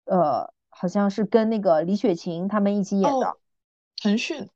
[0.05, 3.37] 呃，好像是跟那个李雪琴他们一起演的，哦，
[4.01, 4.49] 腾讯。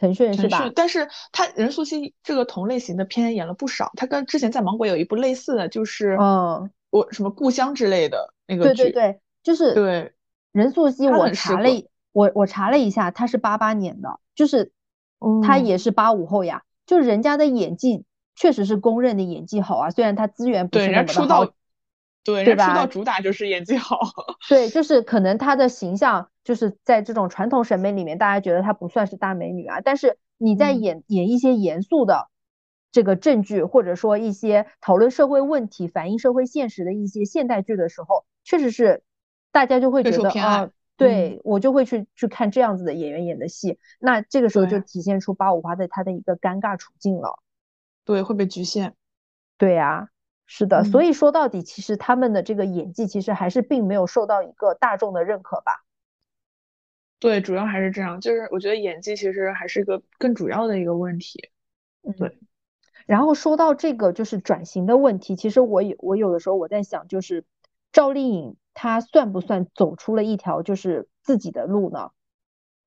[0.00, 0.70] 腾讯是吧？
[0.76, 10.12] 但是他任素汐这个同类型的片演了不少，他跟之前在芒果有一部类似的，就是嗯，我什么故乡之类的那个剧，对对对，就是对
[10.52, 14.70] 任素汐，我查了一我我查了一下，她是八八年的，就是
[15.42, 18.04] 她哦也是八五后呀，就人家的演技
[18.38, 21.52] 确实是公认的演技好啊，虽然她资源不对，是那么的好道，
[22.24, 23.98] 对，对吧出道吧主打就是演技好，
[24.48, 30.80] 对， 就是可能她的形象就是在这种传统审美里面，大家觉得她不算是大美女啊，但是你在嗯。
[30.80, 32.28] 演演一些严肃的
[32.92, 39.02] 这个正剧，或者说一些讨论社会问题、反映社会现实的一些现代剧的时候，确实是
[39.50, 47.40] 大家就会觉得啊，对我就会去去看这样子的演员演的戏，那这个时候就体现出八五花的他的一个尴尬处境了。
[48.08, 48.94] 对，会被局限。
[49.58, 50.08] 对呀，
[50.46, 55.84] 是的，所嗯以说到底，其实他们的这个演技其实还是并没有受到一个大众的认可吧。
[57.18, 61.50] 对，主要还是这样，就是我觉得演技其实还是一个更主要的一个问题。
[62.16, 62.38] 对嗯。
[63.04, 67.44] 然后说到这个就是转型的问题，其实我有我有的时候我在想，就是
[67.92, 72.12] 赵丽颖她算不算走出了一条就是自己的路呢？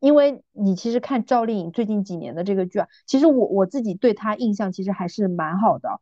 [0.01, 6.01] 因为你其实看赵丽颖最近几年的这个剧啊，其实我我自己对她印象其实还是蛮好的，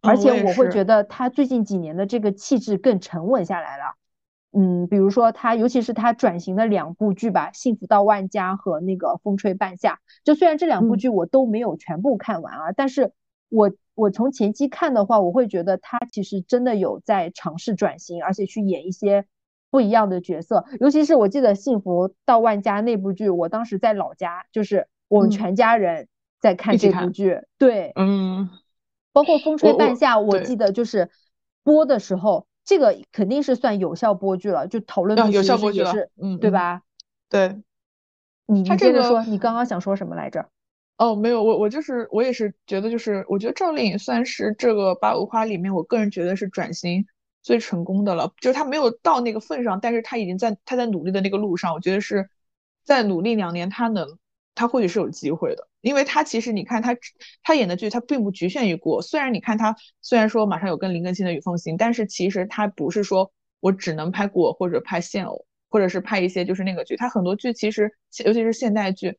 [0.00, 3.96] 而且我会觉得她最近几年的这个气质更沉稳下来了。
[4.52, 9.94] 嗯，比如说她，尤其是她转型的两部剧吧，《幸福到万家》和那个《风吹半夏》。
[10.24, 13.12] 就虽然这两部嗯剧我都没有全部看完啊，但是
[13.48, 19.24] 我我从前期看的话，我会觉得她其实真的有在尝试转型，而且去演一些
[19.70, 20.64] 不一样的角色。
[20.80, 26.08] 尤其是我记得《幸福到万家》那部剧，我当时在老家，就是我们嗯全家人
[26.40, 28.50] 在看这部剧，对，嗯，
[29.12, 31.10] 包括《风吹半夏》，我对记得就是
[31.62, 36.82] 播的时候，这个肯定是算有效播剧了，就讨论要有效播剧了嗯嗯对吧？
[37.28, 37.62] 对。
[38.46, 40.48] 你它这个你接着说，你刚刚想说什么来着？
[40.98, 47.06] 哦，没有，我我就是我也是觉得，就是我觉得赵丽颖算是这个八五花里面，我个人觉得是转型
[47.42, 48.32] 最成功的了。
[48.40, 52.28] 就是他没有到那个份上，但是他已经在他在努力的那个路上，我觉得是
[52.84, 54.18] 再努力两年，他能，
[54.54, 55.68] 他或许是有机会的。
[55.80, 56.96] 因为他其实你看他
[57.42, 59.00] 他演的剧，他并不局限于国。
[59.00, 66.96] 虽然你看他虽然说马上有跟林更新的《雨凤行》，但是其实他不是说我只能拍国或者拍现偶，或者是拍一些就是那个剧。
[66.96, 67.90] 他很多剧其实
[68.24, 69.18] 尤其是现代剧。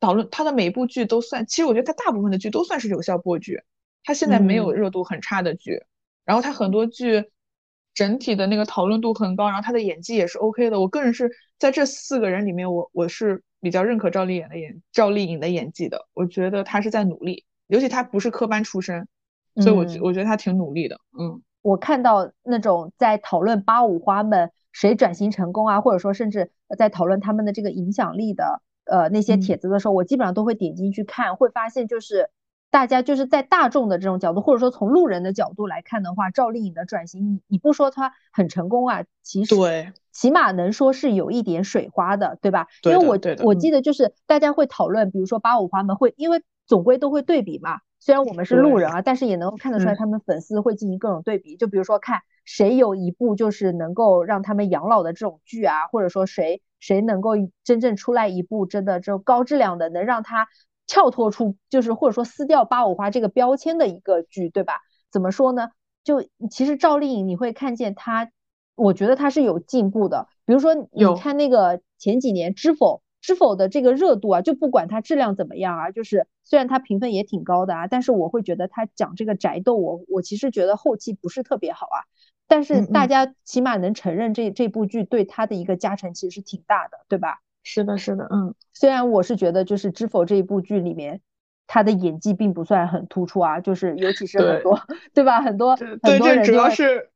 [0.00, 3.62] 讨论他的每一部剧都算，其实我觉得他大部分的剧都算是有效播剧，
[4.02, 5.80] 他现在没有嗯热度很差的剧，
[6.24, 7.30] 然后他很多剧
[7.94, 10.80] 整体的那个讨论度很高，然后他的演技也是 OK 的。
[10.80, 19.06] 我个人是在这四个人里面，我我是比较认可赵丽颖的演赵丽颖的演技的，我觉得她是在努力，尤其她不是科班出身，
[19.56, 20.02] 所以我觉嗯。
[20.02, 21.42] 我觉得她挺努力的，嗯。
[21.62, 29.40] 我看到那种在讨论八五花们谁转型成功啊，或者说甚至在讨论他们的这个影响力的呃那些嗯。
[29.40, 32.30] 帖子的时候，我基本上都会点进去看，会发现就是
[32.72, 42.68] 大家就是在大众的这种角度，或者说从路人的角度来看的话，赵丽颖的转型，你你不说她很成功啊，其实对起码能说是有一点水花的，对吧？
[42.84, 47.80] 因为我我记得就是大家会讨论，比如说八五花们会，因为总归都会对比嘛。
[47.98, 51.56] 虽然我们是路人啊，但是也能够看得出来，嗯他们粉丝会进行各种对比。
[51.56, 60.48] 就比如说看谁有一部就是能够让他们养老的这种剧啊，或者说谁谁能够真正出来一部真的这种高质量的，能让他
[60.92, 64.82] 跳脱出就是或者说撕掉八五花这个标签的一个剧，对吧？
[65.10, 65.70] 怎么说呢？
[66.04, 68.30] 就其实赵丽颖你会看见她，
[68.74, 70.28] 我觉得她是有进步的。
[70.44, 72.96] 比如说你看那个前几年《知否》。
[73.22, 82.02] 知否的这个热度啊，就不管它质量怎么样啊，就是虽然它评分也挺高的啊，但是我会觉得它讲这个宅斗，我我其实觉得后期不是特别好啊。
[82.48, 87.38] 但是大家起码能承认这这部剧对它的一个加成其实是挺大的，对吧？
[87.62, 91.20] 是的是的，嗯虽然我是觉得就是《知否》这一部剧里面，
[91.66, 94.80] 他的演技并不算很突出啊，就是尤其是很多
[95.14, 95.40] 对吧？
[95.40, 97.10] 很多对这主要是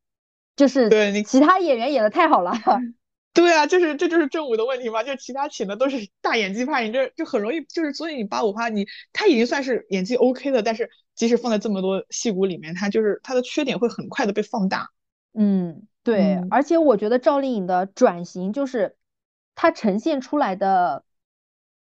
[0.55, 2.53] 就是对你其他演员演的太好了。
[3.35, 14.89] 对啊，就是这就是正午的问题嘛，就其他请的都是大演技派，你这就很容易就是，所以你八五花你他已经算是演技 OK 的，但是即使放在这么多戏骨里面，他就是他的缺点会很快的被放大。
[15.35, 18.96] 嗯，对，嗯而且我觉得赵丽颖的转型就是
[19.57, 21.03] 她呈现出来的，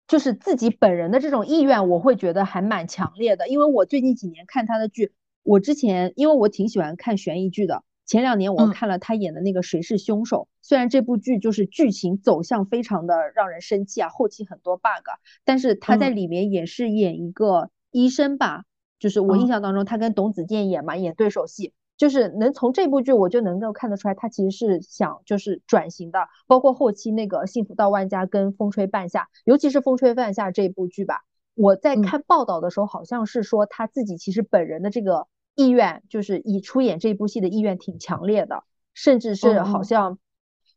[0.06, 3.48] 就是自己本人的这种意愿，我会觉得还蛮强烈的。
[3.48, 5.12] 因为我最近几年看他的剧，
[5.42, 15.10] 我之前因为我挺喜欢看悬疑剧的，前两年我看了他演的那个《谁是凶手》，虽然这部剧就是剧情走向非常的让人生气啊，后期很多 bug，
[15.44, 18.64] 但是他在里面也是演一个医生吧，
[19.00, 21.74] 就是我印象当中他跟董子健演嘛，演对手戏。
[21.96, 31.22] 就是能从这部剧我就能够看得出来，他其实是想就是转型的，包括后期那个《幸福到万家》跟《风吹半夏》，尤其是《风吹半夏》这部剧吧。
[31.54, 40.18] 我在看报道的时候，好像是说他自己其实本人的这个意愿，就是以出演这部戏的意愿挺强烈的，甚至是好像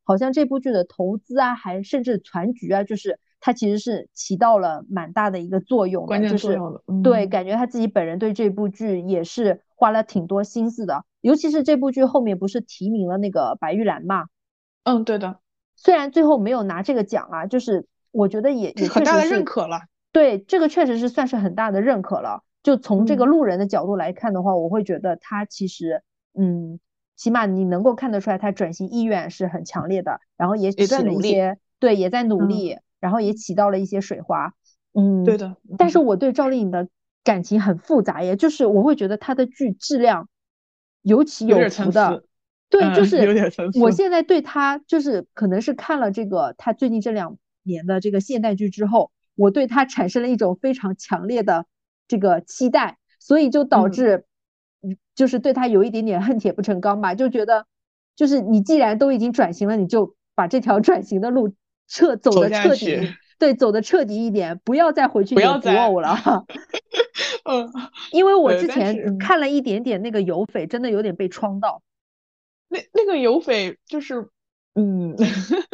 [0.05, 6.81] 好像这部剧的投资啊，还甚至全局啊，就是他其实是起到了蛮大的一个作用，关键作用的。
[7.03, 11.03] 对，感觉他自己本人对这部剧也是花了挺多心思的。
[11.21, 14.25] 尤其是这部剧后面不是提名了那个白玉兰嘛？
[14.83, 15.39] 嗯，对的。
[15.75, 19.81] 虽然最后没有拿这个奖啊，就是我觉得也也很大的认可了。
[20.11, 22.43] 对，这个确实是算是很大的认可了。
[22.63, 26.03] 就从这个路人的角度来看的话，我会觉得他其实，
[26.33, 26.79] 嗯，
[27.15, 34.53] 起码你能够看得出来，他转型意愿是很强烈的，然后也起了一些，对，也在努力，然后也起到了一些水花。
[34.93, 35.55] 嗯，对的。
[35.77, 36.89] 但是我对赵丽颖的
[37.23, 40.27] 感情很复杂也，就是我会觉得她的剧质量。
[41.09, 42.23] 有起有伏的，
[42.69, 43.17] 对，就是
[43.81, 51.65] 我现在对他就是可能是看了这个他最近这两年的这个现代剧之后，我对他产生了一种非常强烈的
[52.07, 54.25] 这个期待，所以就导致，
[55.15, 57.65] 就是对他有一点点恨铁不成钢吧，就觉得
[58.15, 61.53] 就是你既然都已经转型了，你就把这条转型的路
[61.87, 63.09] 彻走的彻底。
[63.39, 66.15] 对，走的彻底一点，不要再回去演古偶了。
[67.45, 67.71] 嗯，
[68.11, 71.81] 因为我之前看了一点点那个有匪，真的有点被创到。
[72.67, 74.27] 那那个有匪就是，
[74.75, 75.15] 嗯，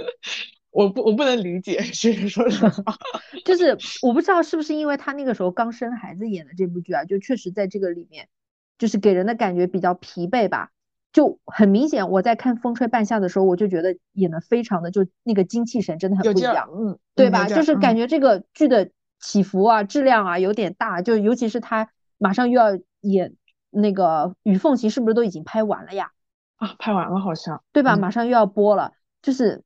[0.71, 2.95] 我不我不能理解，其实说实话，
[3.43, 8.29] 就是我不知道是不是因为他那个时候刚生孩子演的这部剧啊，就确实在这个里面，
[8.77, 10.71] 就是给人的感觉比较疲惫吧。
[11.15, 17.47] 就很明显，我在看《风吹半夏》的时候，我就觉得演的非常的就那个精气神真的很不一样，嗯，对吧？
[17.47, 21.87] 就是感觉这个剧的起伏啊、质量啊有点大，就尤其是他
[22.17, 23.33] 马上又要演
[23.69, 26.11] 那个《与凤行》，是不是都已经拍完了呀？
[26.57, 27.95] 啊，拍完了好像，对吧？
[27.95, 28.91] 马上又要播了，
[29.21, 29.63] 就是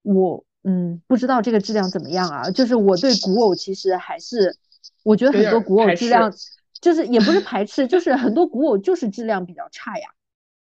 [0.00, 2.50] 我嗯不知道这个质量怎么样啊？
[2.50, 4.56] 就是我对古偶其实还是
[5.02, 6.32] 我觉得很多古偶质量
[6.80, 10.08] 就是也不是排斥，就是很多古偶就是质量比较差呀。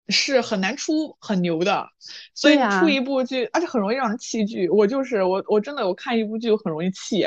[0.10, 1.88] 是很难出很牛的，
[2.34, 4.70] 所以出一部剧，而且很容易让人弃剧。
[4.70, 7.24] 我就是我，我真的我看一部剧很容易弃，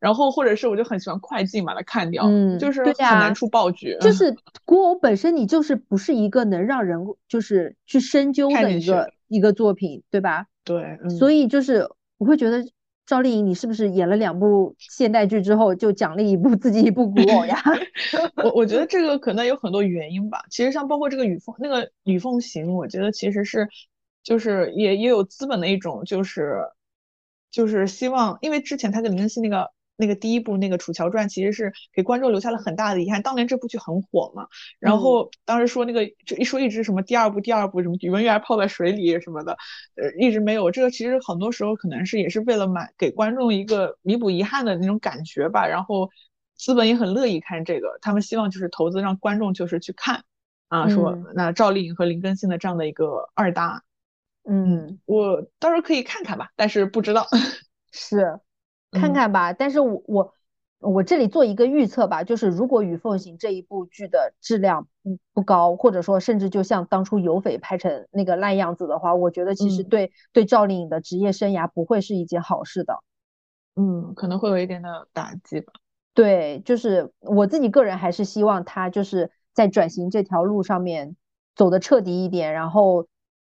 [0.00, 3.96] 然后或者是我就很喜欢快进把它看掉，嗯，就是很难出爆剧。
[4.00, 10.46] 就是古偶本身，你就是不是一个能让人就是去深究的一个一个作品，对吧？
[10.64, 12.64] 对，所以就是我会觉得。
[13.12, 17.62] 赵丽颖，你是不是演了两部现代剧之后就奖励一部 自己一部古偶呀？
[18.42, 20.42] 我我觉得这个可能有很多原因吧。
[20.48, 23.68] 其实像包括这个《雨凤》那个《雨凤行》，我觉得其实是
[24.22, 26.62] 就是也也有资本的一种，就是
[27.50, 29.70] 就是希望，因为之前他跟林更新那个。
[30.02, 33.22] 那个第一部那个《楚乔传》其实是给观众留下了很大的遗憾。
[33.22, 34.48] 当年这部剧很火嘛，
[34.80, 39.56] 然后当时说那个就一说一直什么第二部第二部什么宇文玉还泡在水里什么的，
[39.94, 40.72] 呃一直没有。
[40.72, 45.68] 这个其实很多时候可能是也是为了满给观众一个弥补遗憾的那种感觉吧。
[45.68, 46.10] 然后
[46.56, 50.24] 资本也很乐意看这个，他们希望就是投资让观众就是去看
[50.66, 53.84] 啊，说那赵丽颖和林更新的这样的一个二搭，
[54.48, 57.26] 嗯，我到时候可以看看吧，但是不知道
[57.92, 58.40] 是。
[58.92, 60.34] 看看吧，但是我我
[60.78, 73.02] 我这里做一个预测吧，就是如果《与凤行》这一部剧的质量不不高，或者说甚至就像当初有匪拍成那个烂样子的话，我觉得其实对对赵丽颖的职业生涯不会是一件好事的。
[73.74, 75.72] 嗯，可能会有一点的打击吧。
[76.14, 81.16] 对，就是我自己个人还是希望她就是在转型这条路上面
[81.56, 83.06] 走的彻底一点，然后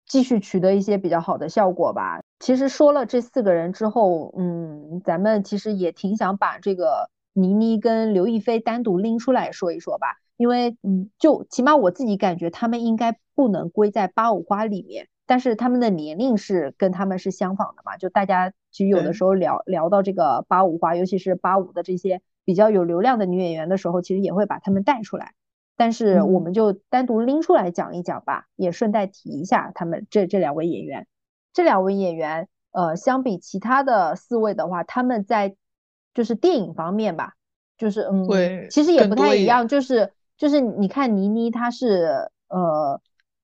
[0.08, 2.22] 继续取得一些比较好的效果吧。
[2.40, 25.34] 其实说了这四个人之后，嗯，咱们其实也挺想把这个倪妮跟刘亦菲单独拎出来说一说吧，因为，嗯，就起码我自己感觉他们应该不能归在八五花里面，但是他们的年龄是跟他们是相仿的嘛，就大家其实有的时候聊聊到这个八五花，尤其是八五的这些比较有流量的女演员的时候，其实也会把他们带出来，
[25.78, 31.08] 但是我们就单独拎出来讲一讲吧，也顺带提一下他们这这两位演员。
[31.54, 35.56] 这两位演员，呃，相比其他的四位的话，他们在
[36.14, 37.34] 就是电影方面吧，
[37.78, 38.28] 就是嗯，
[38.70, 43.02] 其实也不太一样，就是就是你看倪妮，她是呃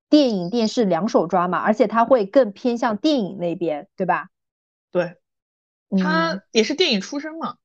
[0.10, 4.30] 电影电视两手抓嘛，而且她会更偏向电影那边，对吧？
[4.92, 5.18] 对，
[6.00, 7.56] 她也是电影出身嘛，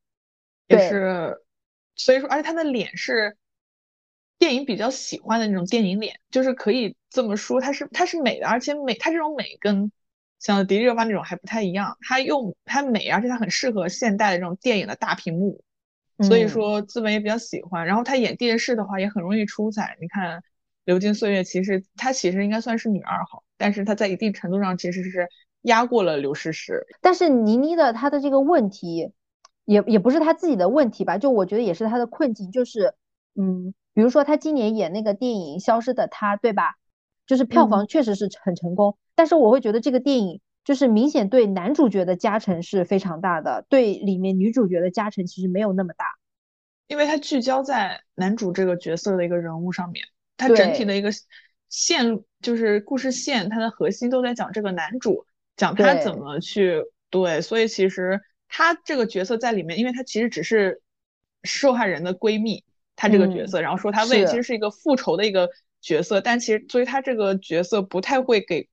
[0.67, 1.43] 也是，
[1.95, 3.37] 所以说，而且她的脸是
[4.39, 9.91] 电影比较喜欢的那种电影脸，就是可以这么说，它是它是美的，而且美它这种美跟
[10.39, 15.61] 像迪丽热巴那种还不太一样，它又它美，而且它很适合现代的这种电影的大屏幕，
[16.23, 17.85] 所以说资本也比较喜欢。
[17.85, 20.39] 然后她演电视的话也很容易出彩，你看
[20.85, 25.29] 《流金岁月》，其实她其实应该算是女二号，但是她在一定程度上其实是
[25.63, 26.87] 压过了刘诗诗。
[27.01, 29.11] 但是倪妮的她的这个问题，
[29.65, 31.19] 也也不是她自己的问题吧？
[31.19, 32.95] 就我觉得也是她的困境，就是
[33.35, 33.75] 嗯。
[33.99, 36.77] 比如说，他今年演那个电影《消失的她》，对吧？
[37.27, 46.15] 就是票房确实是很成功，但是我会觉得这个电影就是明显对男主角的加成是非常大的，对里面女主角的加成其实没有那么大，
[46.87, 50.05] 因为它聚焦在男主这个角色的一个人物上面，
[50.37, 51.11] 它整体的一个
[51.69, 55.27] 线就是故事线，它的核心都在讲这个男主，
[55.57, 60.81] 讲他怎么去对，所以其实他这个角色在里面，因为他其实只是
[61.43, 62.63] 受害人的闺蜜。
[63.01, 65.49] 他这个角色，然后说他为其实是一个复仇的一个
[65.81, 68.69] 角色，但其实所以他这个角色不太会给，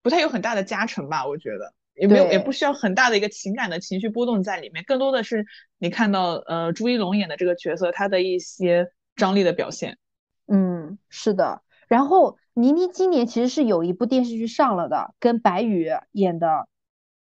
[0.00, 1.26] 不太有很大的加成吧？
[1.26, 5.44] 我觉得也没有，也不需要很大的一个情感的情绪波动在里面，更多的是
[5.76, 8.86] 你看到呃朱一龙演的这个角色他的一些
[9.16, 9.98] 张力的表现。
[10.46, 11.62] 嗯，是的。
[11.88, 16.68] 然后倪妮今年其实是有一部电视剧上了的，跟白宇演的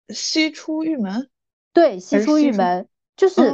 [0.14, 1.12] 《西出玉门》。
[1.74, 2.85] 对，《西出玉门》
[3.18, 3.53] 就是。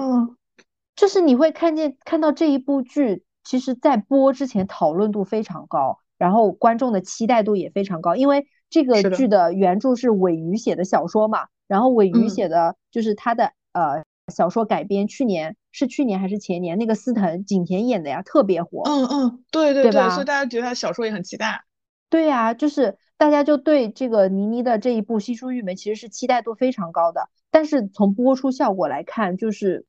[0.99, 14.03] 就是你会看见看到这一部剧，其实在播之前讨论度非常高，然后观众的期待度也非常高，因为这个剧的原著是尾鱼写的小说嘛，然后尾鱼写的就是他的呃
[14.35, 18.83] 小说改编，去年是去年还是前年那个司藤景田演的呀，特别火。
[18.85, 21.63] 嗯嗯，对对对，所以大家觉得他小说也很期待。
[22.11, 29.87] 对呀，就是大家就对这个倪妮的这一部《西出玉门》其实是期待度非常高的，但是从播出效果来看，就是。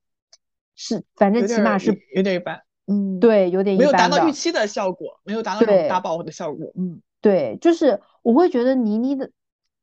[0.81, 9.29] 是，反正起码是有点一般，嗯，对，有点没有达到预期的效果，没有达到那种大爆的效果，嗯，对，就是我会觉得倪妮的，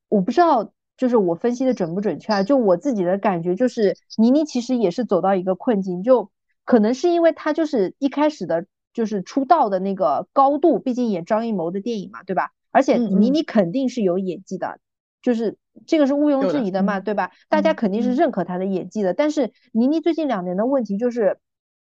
[0.08, 2.42] 我不知道，就是我分析的准不准确啊？
[2.42, 6.30] 就我自己的感觉，就是倪妮其实也是走到一个困境，就
[6.64, 12.52] 可能是因为她就是一开始的，就是出道的那个高度，毕竟演张艺谋的电影嘛，对吧？
[12.70, 14.80] 而且倪妮肯定是有演技的。
[15.20, 15.56] 就是
[15.86, 17.30] 这个是毋庸置疑的嘛，对吧？
[17.48, 19.12] 大家肯定是认可他的演技的。
[19.12, 21.38] 但是倪妮最近两年的问题就是，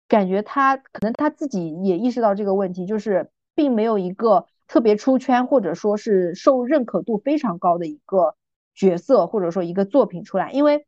[0.09, 8.35] 感觉他可能他自己也意识到这个问题，就是并没有一个特别出圈或者说是受认可度非常高的一个
[8.75, 10.51] 角色或者说一个作品出来。
[10.53, 10.87] 因为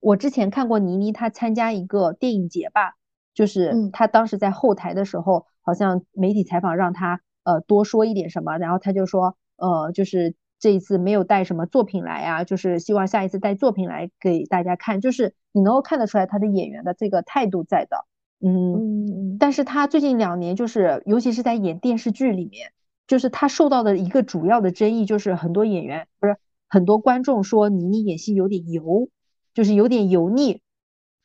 [0.00, 2.94] 我之前看过倪妮她参加一个电影节吧，
[3.34, 10.34] 就是她当时在后台的时候，好像媒体采访让她呃多说一点什么，然后她就说呃就是。
[10.64, 18.06] 这一次没有带什么作品来啊，就是希望下一次带作品来给大家看，就是你能够看得出来他的演员的这个态度在的，
[18.40, 22.72] 嗯，但是他最近两年就是，尤其是在演电视剧里面，
[23.06, 29.10] 就是他受到的一个主要的争议就是很多演员不是很多观众说倪妮演戏有点油，
[29.52, 30.62] 就是有点油腻，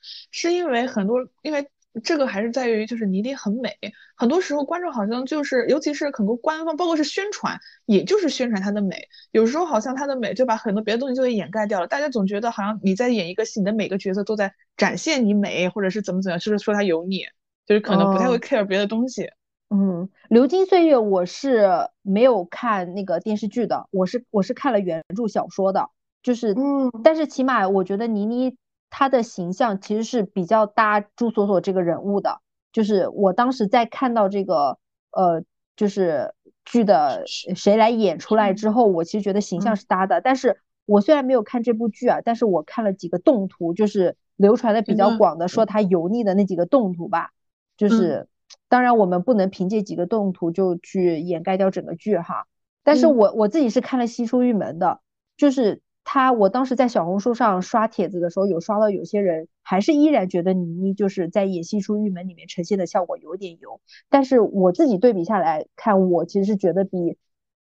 [0.01, 1.69] 是因为很多因为。
[2.03, 3.75] 这个还是在于，就是倪妮很美。
[4.15, 9.07] 很多时候，观众好像就是，尤其是很多官方，包括是宣传，也就是宣传她的美。
[9.31, 11.87] 有时候好像她的美就把很多别的东西就给掩盖掉了。
[11.87, 17.23] 大家总觉得好像你在演一个戏，你的每个角色都在展现你美，或者是怎么怎么样，就是说她油腻，
[17.65, 19.29] 就是可能不太会 care 别的东西。
[19.69, 21.69] 嗯，《流金岁月》我是
[22.03, 25.89] 没有看那个电视剧的，我是我是看了原著小说的，
[26.21, 28.55] 就是嗯，但是起码我觉得倪妮。
[28.89, 34.77] 他的形象其实是比较搭朱锁锁这个人物的，就是我当时在看到这个
[35.11, 35.43] 呃，
[35.75, 36.33] 就是
[36.65, 40.21] 剧的谁来演出来之后，我其实觉得形象是搭的。
[40.21, 47.29] 但是我虽然没有看这部剧啊，但是我看了几个动图，就是流传的比较广的说他油腻的那几个动图吧。
[47.77, 48.27] 就是
[48.67, 52.47] 当然我们不能凭借几个动图就去掩盖掉整个剧哈。
[52.83, 54.99] 但是我我自己是看了《西出玉门》的，
[55.37, 55.81] 就是。
[56.11, 63.79] 他，我当时在小红书上刷帖子的时候，有刷到有些人还是依然觉得倪妮就是在演《戏出玉门》里面呈现的效果有点油，
[64.09, 67.15] 但是我自己对比下来看，我其实是觉得比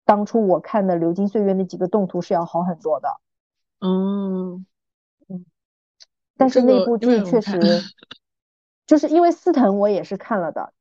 [0.04, 3.20] 当初我看的《流金岁月》那几个动图是要好很多的。
[3.80, 4.64] 嗯
[5.28, 5.44] 嗯，
[6.36, 7.58] 但是那部剧确实，
[8.86, 10.72] 就是因为司藤我也是看了的，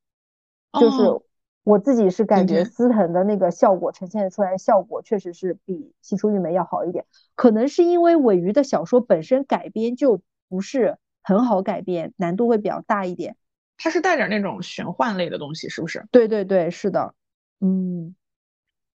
[0.80, 1.20] 就是。
[1.66, 13.36] 我自己是感觉司藤的那个效果呈现出来效果确实是比《西出玉门》要好一点，可能是因为尾鱼的小说本身改编就不是很好改编，难度会比较大一点。
[13.78, 16.06] 它是带点那种玄幻类的东西，是不是？
[16.12, 17.16] 对对对，是的。
[17.60, 18.16] 嗯，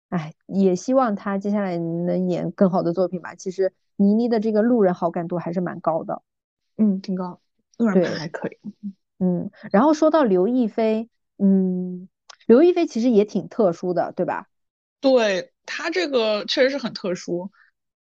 [0.10, 3.34] 哎，也希望他接下来能演更好的作品吧。
[3.34, 6.22] 其实倪妮的这个路人好感度还是蛮高的。
[6.78, 7.40] 嗯，挺高，
[7.78, 8.58] 路人还可以。
[9.18, 11.10] 嗯，然后说到刘亦菲，
[11.40, 12.08] 嗯。
[12.50, 14.48] 刘亦菲其实也挺特殊的，对吧？
[15.00, 17.52] 对她这个确实是很特殊，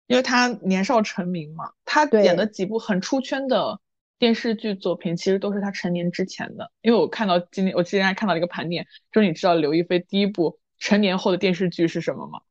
[0.06, 3.80] 因为她年少成名嘛，她演的几部很出圈的
[4.20, 6.72] 电视剧作品，其实都是她成年之前的。
[6.84, 12.42] 因为我看到今天，我今天还看到了一个盘点，就是你知道刘亦菲第一部成年后的电视剧是什么吗？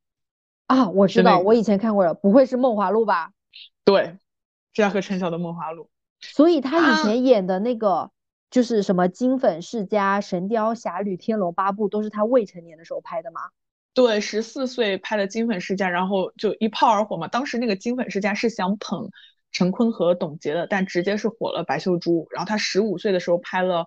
[0.67, 3.31] 啊，我知道，我以前看过了，不会是《梦华录》吧？
[3.85, 4.17] 对，
[4.73, 5.85] 是她和陈晓的《梦华录》。
[6.21, 8.11] 所以她以啊前演的那个
[8.55, 13.41] 就是什么《金粉世家》《神雕侠侣》《天龙八部》，都是他未成年的时候拍的吗？
[13.95, 17.27] 对，十四岁拍的《金粉世家》，然后就一炮而火嘛。
[17.27, 19.11] 当时那个《金粉世家》是想捧
[19.51, 22.29] 陈坤和董洁的，但直接是火了白秀珠。
[22.31, 23.81] 然后他十五岁的时候拍了《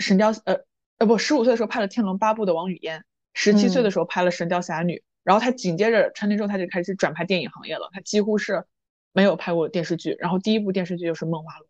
[0.00, 0.56] 神雕》，呃
[0.98, 7.90] 呃不，十五岁的时候拍了《天龙八部》的王语嫣，十七岁的时候拍了《神雕侠侣》，然后他紧接着成年之后他就开始转拍电影行业了。
[7.92, 8.64] 他几乎是
[9.12, 11.66] 没有拍过电视剧，然后第一部电视剧就是《梦华录》。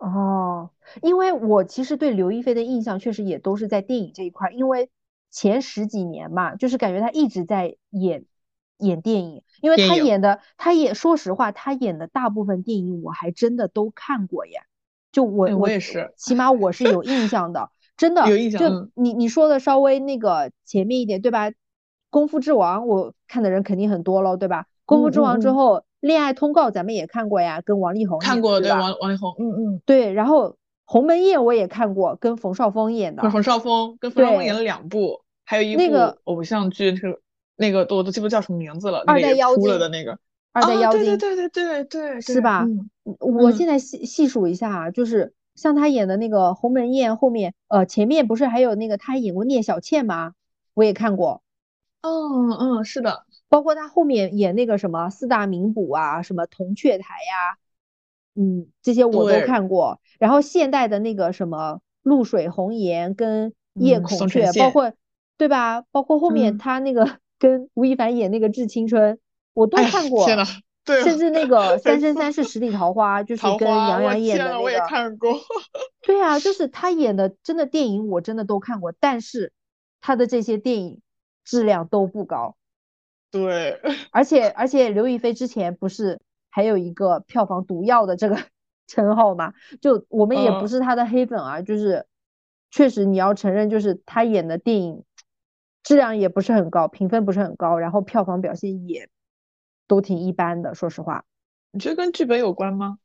[0.00, 0.70] 哦，
[1.02, 4.90] 因为我其实对刘亦菲的印象确实也都是在电影这一块儿，因为
[5.30, 8.24] 前十几年嘛，就是感觉她一直在演
[8.78, 14.62] 演电影，因为她演的，她也说实话，她演的大部分电影我还真的都看过呀，
[15.12, 18.90] 就我哎我也是起码我是有印象的， 真的，有印象就嗯。
[18.94, 21.50] 你你说的稍微那个前面一点，对吧？
[22.10, 24.66] 功夫之王我看的人肯定很多喽，对吧？
[24.84, 25.56] 功夫之王之嗯嗯。
[25.56, 28.70] 后，恋爱通告咱们也看过呀，跟王力宏看过，对？
[28.70, 30.50] 王王力宏，嗯嗯，对，然后
[30.84, 33.28] 《鸿门宴》我也看过，跟冯绍峰演的。
[33.30, 37.20] 冯绍峰跟冯绍峰演了两部，还有一部那个偶像剧，是
[37.56, 40.18] 那个我都记不叫什么名字了，那二代妖精的那个
[40.52, 42.66] 二代妖啊，对精对对对对对，是吧
[43.20, 50.32] 我现在细细数一下啊，就是像他演的那个《鸿门宴》，后面呃前面不是还有那个他演过聂小倩吗？
[50.74, 51.42] 我也看过，
[52.02, 57.58] 嗯嗯，是的，包括他后面演那个什么四大名捕啊，什么铜雀台呀，
[58.34, 60.00] 嗯，这些我都看过。
[60.18, 64.92] 然后现代的那个什么露水红颜跟夜嗯孔雀，包括
[65.36, 65.82] 对吧？
[65.90, 69.14] 包括后面嗯他那个跟吴亦凡演那个《致青春》，
[69.54, 70.24] 我都看过。
[70.24, 70.44] 天呐，
[70.84, 74.78] 对，甚至那个《三生三世十里桃花》，就是跟杨洋演天呐，我也。
[74.88, 75.32] 看过，
[76.02, 79.52] 对啊，就是他演的真的电影，我真的都看过，但是
[80.00, 81.00] 他的这些电影
[81.44, 82.56] 质量都不高，
[83.30, 83.80] 对，
[84.12, 86.20] 而且而且刘亦菲之前不是
[86.50, 88.36] 还有一个票房毒药的这个
[88.86, 89.52] 称号吗？
[89.80, 92.06] 就我们也不嗯是他的黑粉啊，就是
[92.70, 95.04] 确实你要承认，就是他演的电影
[95.82, 99.08] 质量也不是很高，评分不是很高，然后票房表现也
[99.88, 101.24] 都挺一般的，说实话。
[101.72, 102.98] 你觉得跟剧本有关吗？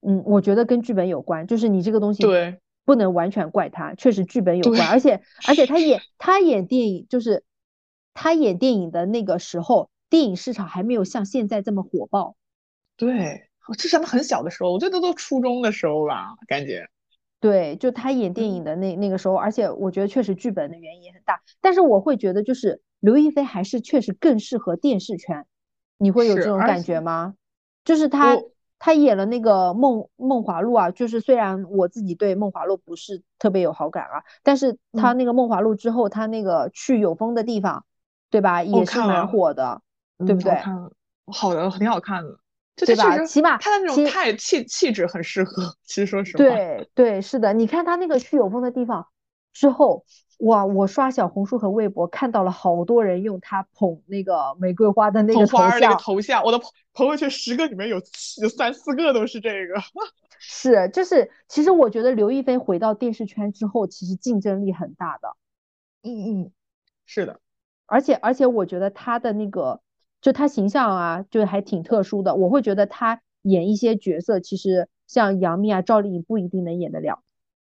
[0.00, 7.44] 嗯，我觉得跟剧本有关，就是你这个东西对，不能完全怪他，确实剧本有关，而且 而且他演他演电影，就是
[8.20, 12.34] 他演电影的那个时候，电影市场还没有像现在这么火爆。
[12.96, 16.88] 对，这是他们很小的时候，我觉得都初中的时候吧，感觉，
[17.38, 25.46] 对，就他演电影的那那个时候，而且我觉得确实剧本的原因也很大，但是我会觉得就是刘亦菲还是确实更适合电视圈，
[25.96, 27.36] 你会有这种感觉吗？
[27.84, 28.50] 就是她我
[28.80, 37.84] 她演了那个梦梦华录啊，就是虽然我自己对梦华录不是特别有好感啊，但是他那个梦华录之后，他那个去有风的地方，
[38.30, 39.82] 对吧，也是蛮火的，
[40.18, 40.52] 对不对？
[40.52, 40.90] 嗯
[41.30, 42.38] 好的，挺好看的，
[42.74, 43.18] 就对吧？
[43.24, 49.06] 起码他的那种态气气质很适合，其实说实话，对对，是的，你看他那个去有风的地方
[49.52, 50.06] 之后，
[50.38, 57.96] 哇，我刷小红书和微博看到了好多人用他捧那个玫瑰花的那个头像，头像，我的朋朋友圈十个里面有
[58.40, 59.74] 有三四个都是这个，
[60.40, 65.36] 是，就是其实我觉得刘亦菲回到电视圈之后，其实竞争力很大的，
[66.02, 66.52] 嗯嗯，
[67.04, 67.38] 是的，
[67.88, 69.80] 而且而且我觉得她的那个
[70.20, 77.22] 就她形象啊，就还挺特殊的，我会觉得她演一些角色，其实像杨幂啊、赵丽颖不一定能演得了，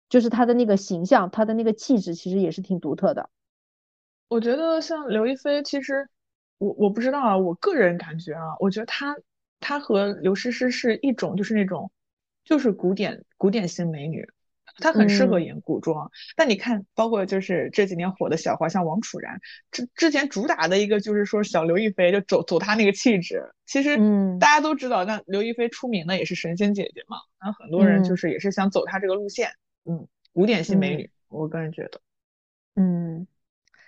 [0.08, 3.30] 就是她的那个形象，她的那个气质，其实也是挺独特的。
[4.28, 6.08] 我觉得像刘亦菲，其实
[6.58, 9.16] 我我不知道啊，我个人感觉啊，我觉得她
[9.60, 11.90] 她和刘诗诗是一种就是那种
[12.44, 14.28] 就是古典古典型美女，
[14.78, 15.44] 她很适合嗯。
[15.44, 16.10] 演古装。
[16.36, 24.38] 但你看，包括就是这几年火的小花，像王楚然，之之前主打的一个就是说小刘亦菲就走走她那个气质，其实嗯。
[24.38, 28.16] 大家都知道，那刘亦菲出名的也是神仙姐姐嘛，然后很多人就嗯。
[28.16, 29.50] 是也是想走她这个路线，
[29.84, 30.98] 嗯，古典型美嗯。
[30.98, 32.00] 女，我个人觉得。
[32.74, 33.26] 嗯，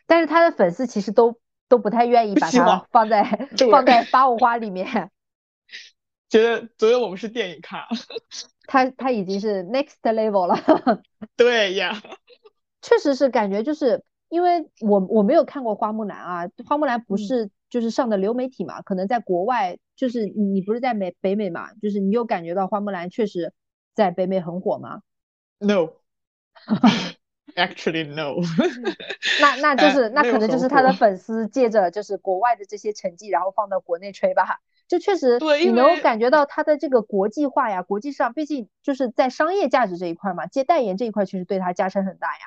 [0.06, 5.10] 但是她的粉丝其实都都不太愿意把它不喜欢放在放在八五花里面，
[6.28, 7.88] 觉得觉得我们是电影咖，
[8.66, 10.56] 他他已经是 next level 了。
[11.36, 12.00] 对呀，
[12.82, 23.52] 确实是感觉就是因为我我没有看过花木兰啊，花木兰不嗯是就是上的流媒体嘛，可能在国外就是你你不是在美北美嘛，就是你有感觉到花木兰确实
[23.94, 25.02] 在北美很火吗
[27.56, 28.36] ？No，Actually no，
[29.40, 34.60] 那那就是那可能就是他的粉丝借着就是国外的这些成绩，然后放到国内吹吧。
[34.88, 42.40] 就确实，你能够感觉到他的这个国际化呀，国际上，毕竟就是在商业价值这一块嘛，接代言这一块确实对他加深很大呀。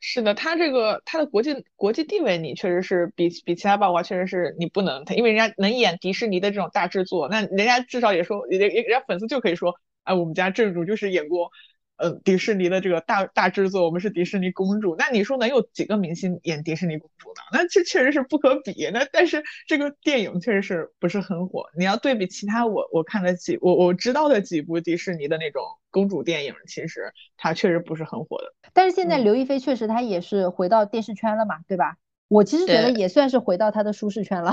[0.00, 9.74] 是的，他这个他的国际国际地位，你确实是比比其他爆花确实是你不能，因为人家能演迪士尼的这种大制作，那人家至少也说，人人家粉丝就可以说，
[10.04, 11.50] 哎，我们家正主就是演过。
[11.96, 14.96] 呃，迪士尼的这个大大制作，我们是迪士尼公主。
[14.98, 17.42] 那你说能有几个明星演迪士尼公主呢？
[17.52, 18.90] 那这确实是不可比。
[18.92, 21.64] 那但是这个电影确实是不是很火。
[21.76, 28.52] 你要对比其他我我看的几我我知道的几部迪士尼的那种公主电影，其实它确实不是很火的。
[28.72, 31.96] 但是现在嗯刘亦菲确实她也是回到电视圈了嘛，对吧？
[32.28, 34.52] 我其实觉得也算是回到她的舒适圈了。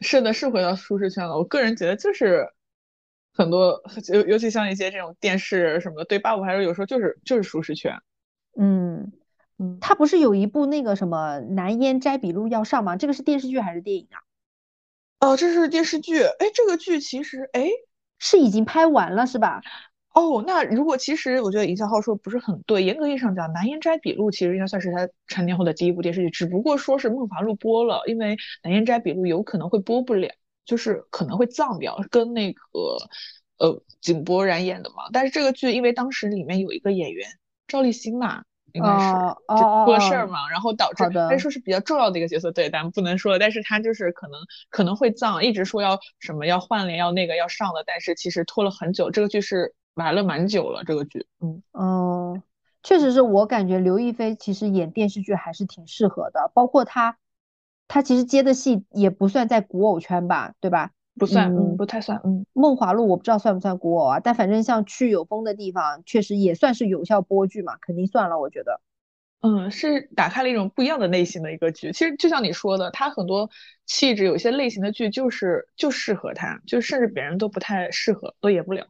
[0.00, 1.36] 是的，是回到舒适圈了。
[1.36, 2.48] 我个人觉得就是
[3.36, 3.82] 很多，
[4.12, 8.00] 尤尤其像一些这种电视什么的，对八五还是有时候就是就是舒适圈。
[8.58, 9.12] 嗯，
[9.58, 12.96] 嗯，他不是有一部那个什么《南烟摘笔录》要上吗？
[12.96, 14.18] 这个是电视剧还是电影啊？
[15.28, 16.22] 哦，这是电视剧。
[16.22, 17.68] 哎，这个剧其实哎。
[18.18, 19.60] 是已经拍完了是吧？
[20.14, 30.30] 哦，那如果其实我觉得尹小浩说不是很对，严格意义上讲，《南烟斋笔录》其实应该算是他成年后的第一部电视剧，只不过说是梦华录播了，因为《南烟斋笔录》有可能会播不了，
[30.66, 32.60] 就是可能会葬掉，跟那个
[33.58, 35.04] 呃井柏然演的嘛。
[35.12, 37.26] 但是这个剧因为当时里面有一个演员
[37.66, 38.42] 赵立新嘛，
[38.72, 39.12] 应该是
[39.48, 44.38] 就出了哦事儿嘛，然后导致好的但是说是比较重要的一个角色，对，咱们不能说了，但是他就是可能
[44.68, 52.42] 可能会葬，一直说要什么要换脸要那个要上的，但是其实拖了很久，这个剧是埋了蛮久了，这个剧，嗯，嗯，
[52.82, 57.16] 确实是我感觉刘亦菲其实演电视剧还是挺适合的，包括她，
[57.88, 60.90] 她其实接的戏也不算在古偶圈吧，对吧？
[61.18, 68.80] 不算，嗯嗯，不太算，嗯，梦华录我不知道算不算古偶啊，但反正像去有风的地方，确实也算是有效播剧嘛，肯定算了，我觉得。
[69.40, 71.92] 嗯，是打开了一种不一样的类型的一个剧。
[71.92, 73.48] 其实就像你说的，他很多
[73.86, 78.86] 气质，有些类型的剧就是就适合他，就甚至别人都不太适合，都演不了。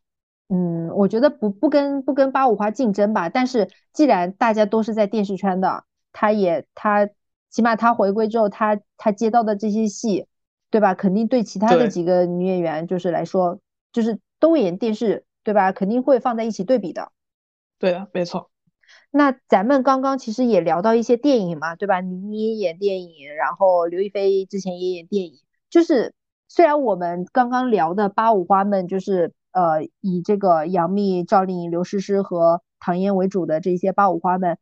[0.49, 7.09] 嗯，我觉得不不跟不跟八五花竞争吧，但是既然大家都是在电视圈的，他也他
[7.57, 10.27] 起码他回归之后，他他接到的这些戏，
[10.69, 10.93] 对吧？
[10.93, 13.61] 肯定对其他的几个女演员就是来说，
[13.93, 15.73] 就是都演电视，对吧？
[15.73, 17.13] 肯定会放在一起对比的。
[17.79, 18.51] 对的，没错。
[19.11, 22.03] 那咱们刚刚其实也聊到一些电影嘛，对吧？
[22.03, 25.39] 你你也演电影，然后刘亦菲之前也演电影，
[25.71, 26.13] 就是
[26.49, 34.59] 虽然我们刚刚聊的八五花们就是呃以这个杨幂、赵丽颖、刘诗诗和唐嫣为主的这些八五花们，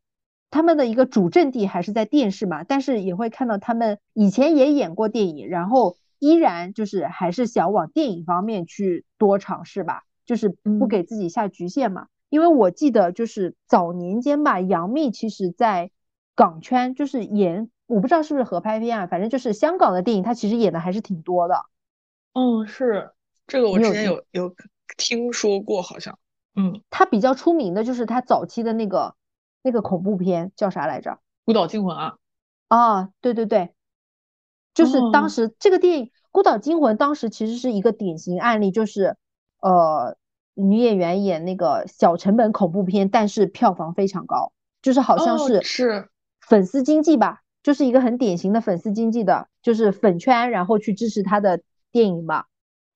[0.55, 12.07] 他们的一个主阵地还是在电视嘛，但是也会看到他们以前也演过电影，然后依然就是还是想往电影方面去多尝试吧，就是不嗯给自己下局限嘛。
[12.29, 15.91] 因为我记得就是早年间吧，杨幂其实在
[16.37, 21.57] 港圈就是演，我不知道是不是合拍片啊，反正就是香港的电影，她其实演的还是挺多的。
[22.33, 23.11] 嗯，是
[23.49, 24.55] 这个，我之前有有有
[24.97, 26.17] 听说过，好像，
[26.55, 29.17] 嗯，她比较出名的就是她早期的那个
[29.65, 31.19] 那个恐怖片叫啥来着？
[31.45, 32.17] 孤岛惊魂啊，
[32.69, 33.75] 啊，对对对，
[34.75, 39.17] 就是当哦时这个电影《孤岛惊魂》当时其实是一个典型案例，就是
[39.61, 40.17] 呃
[40.55, 44.53] 女演员演那个小成本恐怖片，但是票房非常高，
[44.83, 46.09] 就是好像哦是是
[46.41, 52.47] 粉丝经济吧，就是一个很典型的粉丝经济的，就是粉圈然后去支持他的电影吧。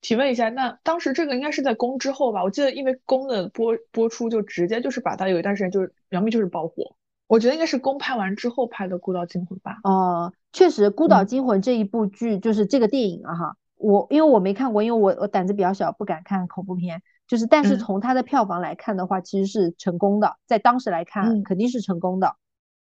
[0.01, 2.42] 提问一下，那当时这个应该是在宫之后吧？
[2.44, 6.94] 我记得因为宫的播播出就直接就是把它有一段时间就是杨幂就是爆火，
[7.27, 9.78] 我觉得应该是宫拍完之后拍的《孤岛惊魂》吧。
[9.85, 17.02] 呃，确实，《孤岛嗯惊魂》这一部剧就是这个电影啊哈，我因为我没看过，因为我我胆子比较小，不敢看恐怖片。
[17.27, 22.36] 就是，但是嗯从它的票房来看的话，其实是成功的，在当时来看嗯肯定是成功的。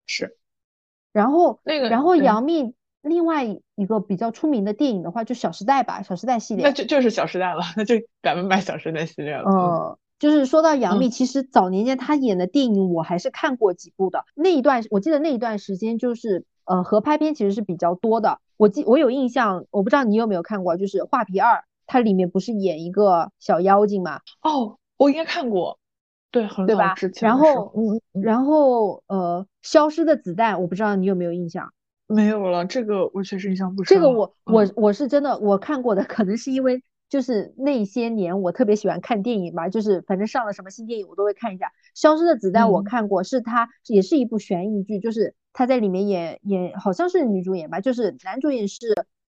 [0.07, 0.37] 是
[1.11, 2.75] 然后，那个然后杨幂
[3.07, 6.65] 另外一个比较出名的电影的话，就《小时代》吧，《小时代》系列。
[6.65, 9.45] 那就就是《小时代》了，那就百分百《小时代》系列了。
[9.47, 14.25] 嗯呃，就是说到杨幂，嗯其实早年间她演的电影我还是看过几部的。
[14.35, 18.41] 那一段我记得那一段时间就是呃合拍片其实是比较多的。
[18.57, 25.79] 我记我有印象，我不知道你有没有看过，就是《画皮二》，它里面不是演一个小妖精嘛，哦，我应该看过，
[26.31, 31.73] 对，很早对吧之前然后嗯嗯然后呃《消失的子弹》，我不知道你有没有印象。
[32.07, 33.97] 没有了，这个我确实印象不深。
[33.97, 41.67] 这个我我嗯我是真的我看过的，可能是因为就是那些年我特别喜欢看电影吧，就是反正上了什么新电影我都会看一下。
[41.95, 48.79] 《消失的子弹》我嗯看过，是它也是一部悬疑剧，就是他在里面演演好像是女主演吧，就是男主演是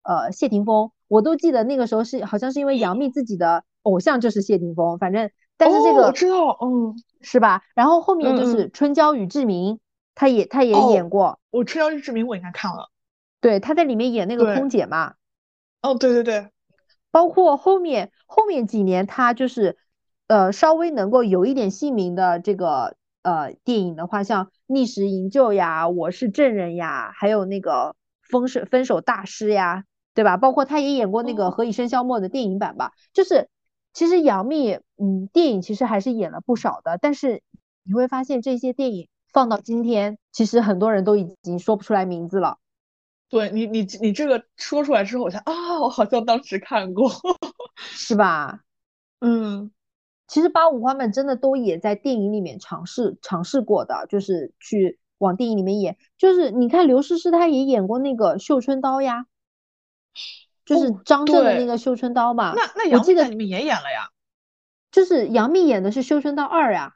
[0.03, 7.61] 呃谢霆锋，我都记得那个时候是好像是因为杨幂自己的偶像就是谢霆锋，反正但是这哦，个我知道，嗯是吧？
[7.73, 9.75] 然后后面就嗯是《春娇与志明》，
[10.15, 12.89] 她也他也哦演过，我《春娇与志明》我应该看了。
[13.41, 15.13] 对，他在里面演那个空姐嘛。
[15.81, 16.49] 哦，对对对，
[17.11, 19.77] 包括后面后面几年，他就是
[20.27, 27.93] 呃稍微能够有一点姓名的这个呃电影的话，像《逆时营救》呀，《我是证人》呀，还有那个
[28.31, 29.83] 《分手分手大师》呀，
[30.15, 30.37] 对吧？
[30.37, 32.93] 包括他也演过那个《哦何以笙箫默》的电影版吧。
[33.13, 33.47] 就是
[33.93, 37.43] 其实杨幂，嗯，电影其实还是演了不少的，但是
[37.83, 42.57] 你会发现这些电影放到今天，其实很多人都已经说不出来名字了。
[43.27, 47.11] 对你你你这个说出来之后，我才啊，我好像当时看过。
[47.75, 48.61] 是吧？
[49.19, 49.71] 嗯，
[50.25, 55.97] 其实八五花们真的都也在电影里面尝试尝试过的，就是去往电影里面演。
[56.17, 59.25] 就是你看刘诗诗她也演过那个《绣春刀》呀，
[60.63, 62.53] 就是哦张震的那个《绣春刀》嘛。
[62.55, 64.07] 那那我记得杨幂在里面也演了呀？
[64.91, 66.94] 就是杨幂演的是《绣春刀二》呀，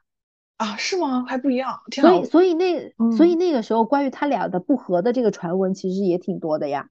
[0.60, 1.24] 啊，是吗？
[1.26, 1.80] 还不一样。
[1.90, 6.90] 所以所以那所以嗯那个时候关于他俩的不和的这个传闻其实也挺多的呀。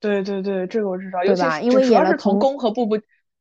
[0.00, 2.96] 对对对，这个我知道，对吧因为主要是从演了从宫和步步，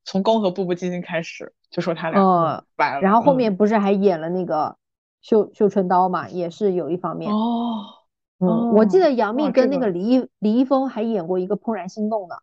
[0.05, 4.77] 从宫和步步惊心开始就说他俩呃嗯然后后嗯面不是还演了那个
[5.21, 7.31] 绣绣春刀嘛，也是有一方面。
[7.31, 7.85] 哦，
[8.39, 12.35] 嗯，我记哦得杨幂跟那个李易李易峰还演过一个《怦然心动》呢。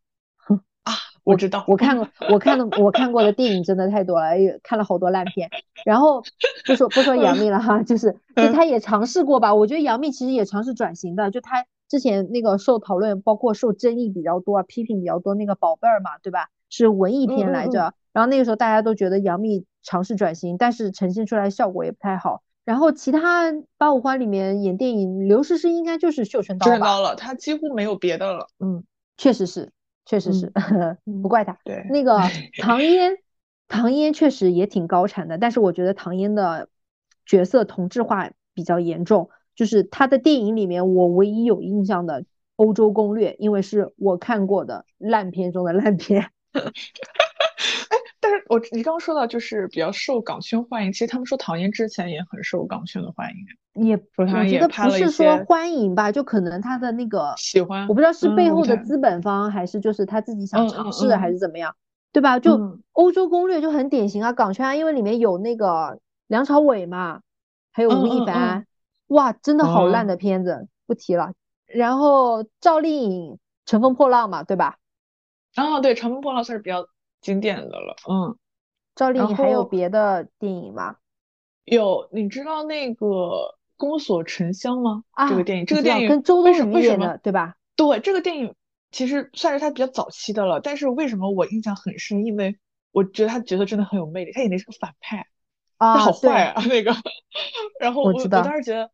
[1.24, 5.51] 我知道，我看过，我看的我看过的电影真的太多了，也看了好多烂片。
[5.84, 6.22] 然后
[6.66, 9.55] 不说不说杨幂了哈，就是就嗯她也尝试过吧。
[9.55, 16.48] 我觉得杨幂其实也尝试转型的，就她之前那个受讨论，包括受争议比较多啊，批评比较多那个宝贝儿嘛，对吧？
[16.68, 17.94] 是文艺片嗯嗯来着。
[18.12, 22.42] 然后那个时候大家都觉得杨幂尝试转型，但是呈现出来效果也不太好。
[22.64, 26.72] 然后其他八五花里面演电影，刘诗诗应该就是绣春刀吧？
[26.72, 28.84] 真到了，她几乎没有别的了，嗯，
[29.16, 29.72] 确实是，
[30.05, 30.52] 确实是，
[31.22, 31.59] 不怪他。
[31.64, 32.18] 对，那个
[32.60, 33.18] 唐嫣，
[33.68, 36.68] 唐嫣确实也挺高产的，但是我觉得唐嫣的
[37.24, 39.31] 角色同质化比较严重。
[39.55, 42.22] 就是她的电影里面，我唯一有印象的
[42.56, 46.31] 《欧洲攻略》，因为是我看过的烂片中的烂片。
[48.20, 61.74] 但是我你刚刚说到就是比较受港圈欢迎，其实他们说唐嫣之前也很受港圈的欢迎，也我觉得不是说欢迎吧，就可能他的那个喜欢我不知道是背后的资本方还是就是他自己想尝试还嗯是怎么样，
[62.12, 62.38] 对吧？
[62.38, 67.20] 就嗯欧洲攻略就很典型啊，港圈啊，因为里面有那个梁朝伟嘛，
[67.72, 68.66] 还有吴亦凡，
[69.06, 71.32] 哇，真的好烂哦的片子，不提了。
[71.66, 73.32] 然后赵丽颖
[73.64, 74.76] 《乘风破浪》嘛，对吧？
[75.55, 76.84] 啊，对，《乘风破浪》算是比较
[77.20, 78.36] 经典的了，嗯，
[78.94, 80.97] 赵丽颖还有别的电影吗？
[81.64, 83.06] 有你知道那个
[83.76, 85.05] 《宫锁沉香》吗？
[85.10, 87.56] 啊，这个电影，这个电影跟周冬雨演的，对吧？
[87.76, 88.55] 对，这个电影
[88.90, 92.24] 其实算是他比较早期的了，但是为什么我印象很深？
[92.24, 92.59] 因为
[92.90, 95.26] 我觉得他角色真的很有魅力，他演的是个反派，
[95.78, 96.94] 他啊，好坏啊那个。
[97.78, 98.90] 然后我我我当时觉得，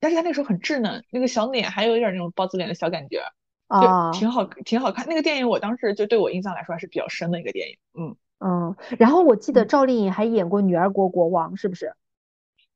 [0.00, 3.22] 但是他那时候很稚嫩，那个小脸还有一点那种包子脸的小感觉，
[3.68, 5.06] 啊，挺好挺好看。
[5.08, 7.76] 那个电影我当时就对我印象来说还是比较深的一个电影。
[7.98, 11.94] 嗯嗯，然后我记得嗯赵丽颖还演过《女儿国国王》，是不是？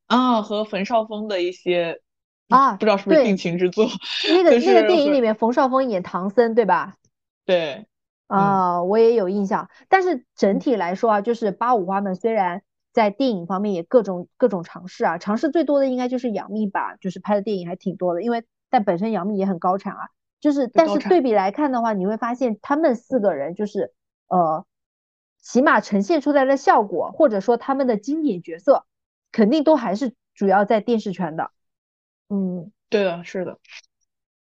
[0.07, 2.01] 啊，和冯绍峰的一些
[2.49, 3.87] 啊不知道是不是定情之作，
[4.31, 6.97] 那个就是那个电影里面，冯绍峰演唐僧，对吧？
[7.45, 7.87] 对，
[8.27, 9.69] 啊，我也有印象。
[9.89, 12.63] 但是整嗯体来说啊，就是八五花们虽然
[12.93, 20.09] 在电影方面也各种各种尝试啊，尝试最多的应该就是杨幂吧，就是拍的电影还挺多的，因为但本身杨幂也很高产啊。
[20.41, 23.93] 就是但是对比来看的话，你会发现他们四个人就是
[24.29, 24.65] 呃，
[25.41, 28.87] 起码呈现出来的效果，或者说他们的经典角色，
[29.31, 31.51] 肯定都还是主要在电视圈的。
[32.29, 33.59] 嗯，对的，是的，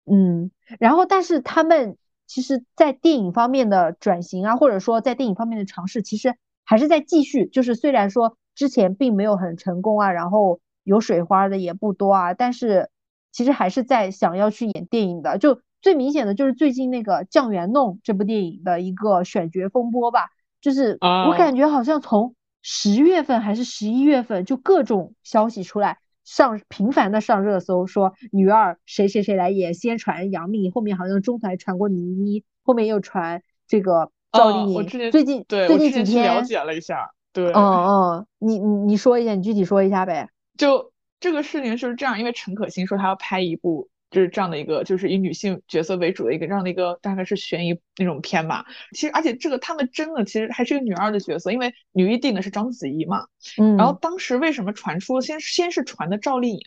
[0.05, 1.97] 嗯，然后但是他们
[2.27, 7.45] 其实，在电影方面的转型啊，或者说在电影方面的尝试，其实还是在继续。
[7.47, 12.89] 就是虽然说之前并没有很成功啊，然后有水花的也不多啊，但是
[13.31, 15.37] 其实还是在想要去演电影的。
[15.37, 20.29] 就最明显的就是最近那个《酱园弄》这部电影的一个选角风波吧，
[20.61, 25.97] 就是我啊感觉好像从十月份还是十一月份，就各种消息出来。
[26.23, 34.75] 上频繁的上热搜，说女二谁谁谁来演，先传杨幂，后面好像中途还传过倪妮，后面又传这个赵哦丽颖。
[34.75, 40.29] 我之前最近对最近几天，了解了一下，对，嗯嗯，你你你说一下，你具体说一下呗。
[40.57, 48.65] 就这个事情就是这样，因为陈可辛说他要拍一部就是这样的一个，就是以女性角色为主的一个这样的一个大概是悬疑那种片吧。
[48.93, 53.25] 其实而且这个他们真的其实还是个女二的角色，因为女一定的是章子怡嘛。
[53.57, 56.59] 嗯，然后当时为什么传出先先是传的赵丽颖，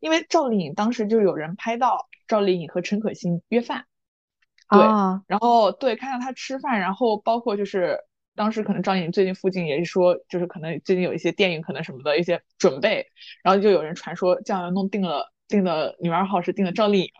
[0.00, 3.84] 因为赵丽颖当时就有人拍到赵丽颖和陈可辛约饭，
[4.70, 7.98] 对啊，然后对看到她吃饭，然后包括就是
[8.36, 13.06] 当时可能赵丽颖最近附近也是说，就是可能最近有一些电影可能什么的一些准备，
[13.42, 17.10] 然后就有人传说这样弄定了定的女二号是定的赵丽颖。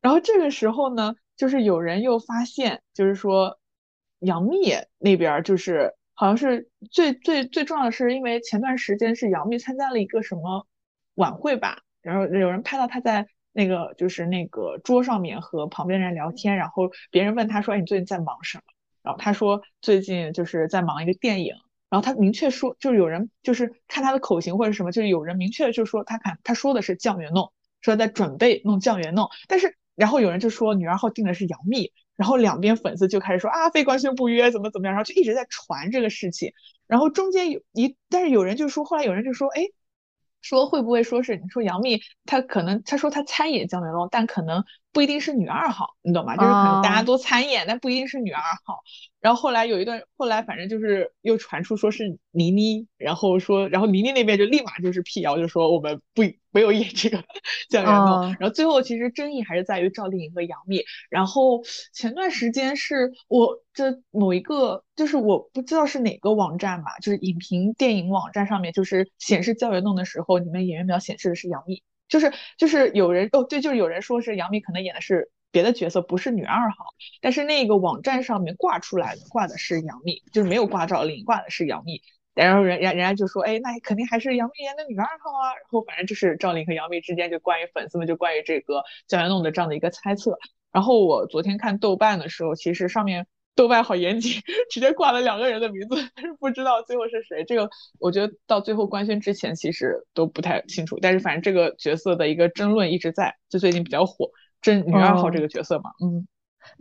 [0.00, 3.60] 然后这个时候呢，就是有人又发现，就是说
[4.18, 10.66] 杨幂那边就是好像是最最最重要的是，因为前段时间是杨幂参加了一个什么
[11.14, 18.64] 晚会吧，然后有人拍到她在那个就是那个桌上面和旁边人聊天，然后别人问她说：“哎，你最近在忙什么？”
[19.04, 21.54] 然后她说：“最近就是在忙一个电影。”
[21.90, 27.52] 然后他明确说，就是有人就是看他的口型或者什么，就是有人明确就说他看他说的是酱园弄，
[27.82, 29.76] 说在准备弄酱园弄，但是。
[29.96, 36.52] 然后有人就说女二号定的是杨幂，然后两边粉丝就开始说啊非官宣不约怎么怎么样，然后就一直在传这个事情，
[36.86, 39.66] 然后中间有一，但是有人就说后来有人就说哎。
[40.42, 46.36] 说会不会说是你说杨幂她可能她说她参演姜元龙，但可能不一定是女二号，你懂吗？
[46.36, 48.80] 就是可能大家都参演，但不一定是女二号。
[49.20, 57.22] 然后后来有一段，后来反正就是又传出说是倪妮，然后说，然后倪妮那边就立马就是辟谣，就说我们不没有演这个
[57.68, 58.36] 姜元龙。
[58.38, 60.84] 然后最后其实争议还是在于赵丽颖和杨幂。
[61.08, 61.62] 然后
[61.92, 75.30] 前段时间是我这某一个，就是我不知道是哪个网站吧，就是影评电影网站上面，就是显示姜元龙的时候，里面演员表显示的是杨幂，就是就是有人哦对，就是有人说是杨幂可能演的是。
[75.52, 76.76] 别的角色不是女二号，
[77.20, 82.00] 但是那个网站上面挂出来的挂的是杨幂，就是没有挂赵丽颖，挂的是杨幂。
[82.44, 85.54] 然后人人人家就说，哎，那肯定还是杨幂演的女二号啊。
[85.54, 90.38] 然后反正就是赵丽颖和杨幂之间就关于粉丝们就关于这个姜元弄的这样的一个猜测。
[90.72, 94.40] 然后我昨天看豆瓣的时候，其实上面豆瓣好严谨，
[94.70, 97.44] 直接挂了两个人的名字，但是不知道最后是谁。
[97.44, 97.68] 这个
[97.98, 104.30] 我觉得到最后官宣之前其实都不太清楚，但是反正这个角色的一个争论一直在，就最近比较火。
[104.62, 106.28] 真女二号这个角色嘛，嗯，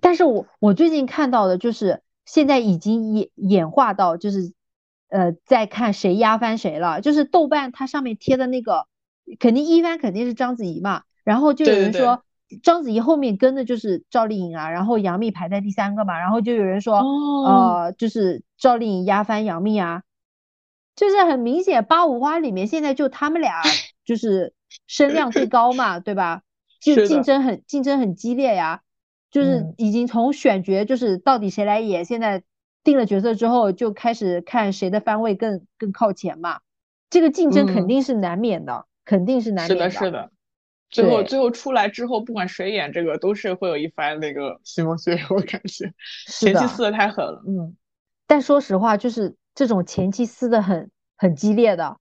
[0.02, 4.52] 但是我我最近看到的就是现在已经演演化到就是，
[5.10, 7.02] 呃，在看谁压翻谁了。
[7.02, 8.88] 就是豆瓣它上面贴的那个，
[9.40, 12.24] 肯定一番肯定是章子怡嘛，然后就有人说
[12.64, 17.00] 章子怡后面跟的就是赵丽颖啊，然后杨幂排在第三个嘛，然后就有人说，
[17.46, 20.04] 呃，就是赵丽颖压翻杨幂啊，
[20.96, 23.62] 就是很明显八五花里面现在就他们俩
[24.06, 24.54] 就是
[24.88, 26.42] 声量最高嘛，对吧？
[26.82, 28.82] 就竞争很竞争很激烈呀，
[29.30, 32.42] 就是已经从选角就是到底谁来演，现在
[32.84, 36.60] 定了角色之后就开始看谁的番位更更靠前嘛，
[37.10, 39.90] 这个竞争肯定是难免的，肯定是难免的。
[39.90, 40.32] 是的，是的。
[40.90, 45.94] 最后最后出来之后，不管谁演这个，都是会有一番那个腥风血雨，我感觉
[46.28, 47.44] 前期撕的太狠了。
[47.48, 47.76] 嗯。
[48.26, 51.98] 但说实话，就是这种前期撕的很很激烈的，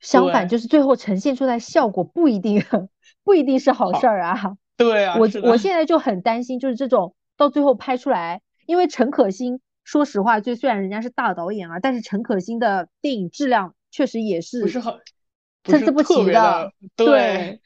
[0.00, 2.64] 相反就是最后呈现出来效果不一定。
[3.22, 4.56] 不一定是好事儿啊！
[4.76, 14.92] 对啊，我我现在就很担心，就是这种到最后拍出来，因为陈可辛，说实话，就虽然人家是大导演啊，但是陈可辛的电影质量确实也是不是很
[15.64, 16.72] 参差不齐的。
[16.96, 17.62] 对，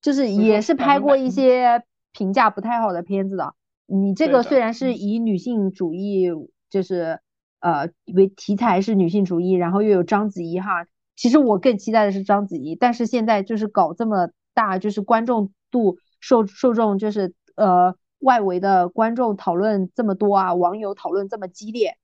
[0.00, 3.54] 就是也是拍过一些评价不太好的片子的。
[3.86, 6.28] 你这个虽然是以女性主义，
[6.70, 7.20] 就是
[7.60, 14.30] 呃为题材是女性主义，然后又有章子怡哈，其实我更期待的是章子怡，但是现在就是搞这么。
[14.54, 21.96] 大就是观众度受受众就是呃外围的观众讨论这么多啊，网友讨论这么激烈，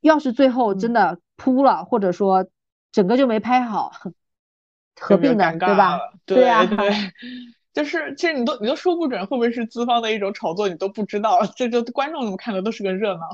[0.00, 2.46] 要是最后真的扑了，或者说
[2.90, 3.92] 整个就没拍好，
[5.00, 6.00] 何必呢对吧？
[6.26, 6.90] 对啊，对，
[7.72, 13.28] 就是其实你都你都说不准会不会是资方的一种炒作，你都不知道，这就观众怎么看的都是个热闹。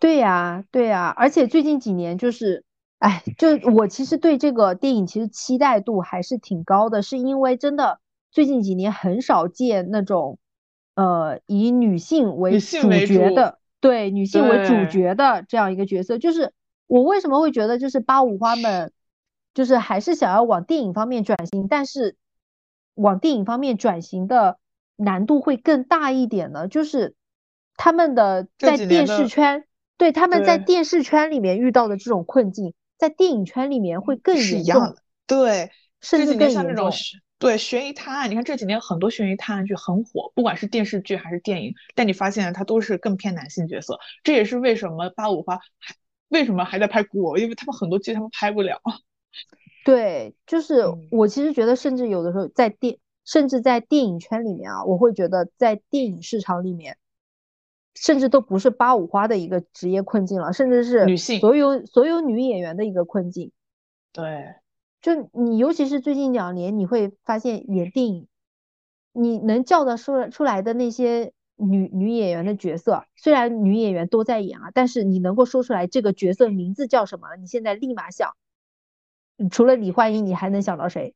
[0.00, 2.64] 对呀，对呀，而且最近几年就是。
[3.02, 7.98] 哎，就我其实对这个电影其实期待度还是挺高的，是因为真的
[8.30, 10.38] 最近几年很少见那种，
[10.94, 16.18] 呃，以女性为主角的，对女性为主角的这样一个角色。
[16.18, 16.52] 就是
[16.86, 18.92] 我为什么会觉得，就是八五花们，
[19.54, 22.16] 就是还是想要往电影方面转型，但是
[22.94, 24.58] 往电影方面转型的
[24.96, 26.68] 难度会更大一点呢？
[26.68, 27.14] 就是
[27.76, 29.64] 他们的在电视圈，
[29.96, 32.74] 对他们在电视圈里面遇到的这种困境。
[32.98, 34.94] 在电影圈里面会更严重，
[35.26, 36.92] 对，甚至更像这种
[37.42, 45.94] 对悬疑探案，你看这几年很多悬疑探案剧很火，不管是电视剧还是电影，但你发现它都是更偏男性角色，这也是为什么八五花还
[46.28, 48.80] 为什么还在拍古偶，因为他们很多剧他们拍不了。
[49.84, 56.96] 对，就是我其实觉得，甚至有的时候在电，甚至在电影圈里面啊，我会觉得在电影市场里面。
[57.94, 63.52] 甚至都不是八五花的一个职业困境了，甚至是女性所有所有女演员的一个困境。
[64.12, 64.54] 对，
[65.02, 68.28] 就你尤其是最近两年，你会发现演电影，
[69.12, 77.36] 你能叫得出出来的那些女女演员的角色，虽然女演员都在演啊，但是你能够说出来这个角色名字叫什么？
[77.36, 78.30] 你现在立马想，
[79.50, 81.14] 除了李焕英，你还能想到谁？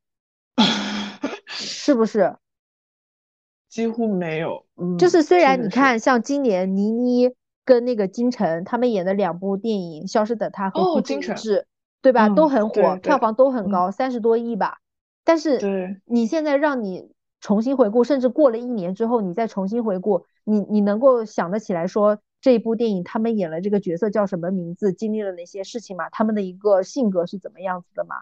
[1.46, 2.36] 是不是？
[3.70, 7.34] 几乎没有，嗯，就是虽然你看，像今年倪妮
[7.64, 11.58] 跟那个金晨他们演的两部电影《消失的她》和哦《孤注金晨一掷》，
[12.02, 12.28] 对吧？
[12.28, 14.78] 嗯都很火，票房都很嗯高，三十多亿吧。
[15.24, 17.10] 但是你现在让你
[17.40, 26.08] 重新回顾，甚至过了一年之后，你再重新回顾，你你能够想得起来说这一部电影他们演了这个角色叫什么名字，经历了哪些事情吗？
[26.10, 28.16] 他们的一个性格是怎么样子的吗？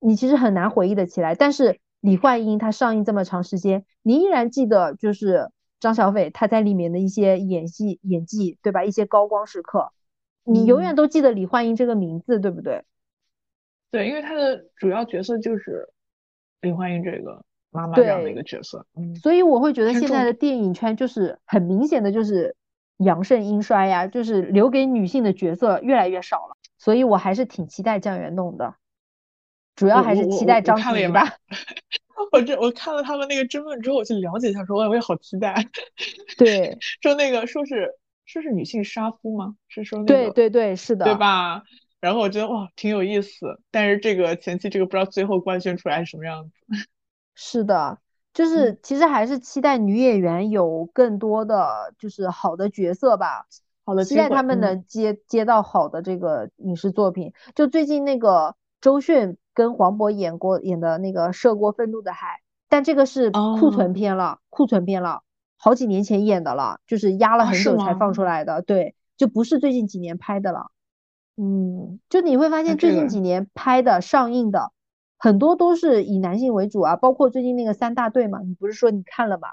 [0.00, 1.34] 你其实很难回忆得起来。
[1.34, 5.50] 但是李焕英她上映这么长时间，你依然记得就是
[5.80, 8.84] 张小斐她在里面的一些演戏演技，对吧？
[8.84, 9.92] 一些高光时刻，
[10.46, 12.84] 你永远嗯都记得李焕英这个名字，对不对？
[13.90, 15.88] 对，因为他的主要角色就是
[16.60, 22.56] 李焕英这个妈妈这样的一个角色，嗯，所以我会觉得现在的电影圈就是很明显的就是
[22.98, 26.56] 阳盛阴衰呀，就是留给女性的角色越来越少了。
[26.78, 28.74] 所以我还是挺期待酱园弄的，
[29.74, 31.38] 主要还是期待张看了也蛮子怡吧。
[32.32, 35.54] 我这我看了他们那个争论之后，我去了解一下，说，哎，我也好期待。
[36.36, 37.94] 对 说那个说是
[38.26, 39.56] 说是女性杀夫吗？
[39.68, 41.62] 是说那个对对对，是的，对吧？
[42.00, 43.60] 然后我觉得哇，挺有意思。
[43.70, 46.50] 但是这个前期这个不知道最后官宣出来是什么样子。
[47.34, 47.98] 是的，
[48.32, 53.46] 就是嗯其实还是期待女演员有更多的就是好的角色吧，
[53.84, 57.32] 好的期，待他们嗯能接接到好的这个影视作品。
[57.54, 62.26] 就最近那个周迅跟黄渤演过演的那个《涉过愤怒的海》，
[62.68, 65.22] 但这个是库存哦片了，库存片了，
[65.56, 70.70] 好几年前演的了，就是压了很久才放出来的，对，就不是最近几年拍的了。
[71.36, 74.72] 嗯，就你会发现最近几年拍的上映的
[75.18, 79.48] 很多都是以男性为主啊，包括最近那个三大队嘛，你不是说你看了吗？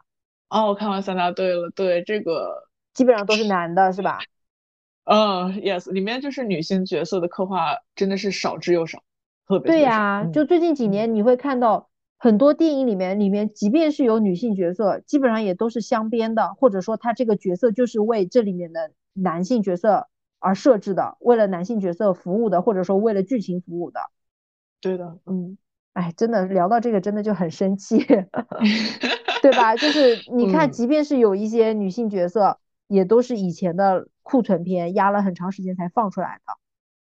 [0.49, 4.19] 哦，我看完三大队了，对这个，基本上都是男的，是吧？
[5.05, 9.03] 嗯，yes，里面就是女性角色的刻画真的是少之又少，
[9.47, 11.89] 特别少对呀，嗯就最近几嗯年你会看到
[12.23, 20.07] 很多电影里面，里面即便是有女性角色，基本上也都是镶边的，或者说他这个角色就是为这里面的男性角色
[20.39, 23.99] 而设置的，为了男性角色服务的，或者说为了剧情服务的。
[24.79, 25.57] 对的，嗯，
[25.91, 27.97] 哎，真的聊到这个真的就很生气，
[29.43, 29.75] 对吧？
[29.75, 36.53] 就是 你看，嗯即便是有一些女性角色，也都是以前的库存片，压了很长时间才放出来的。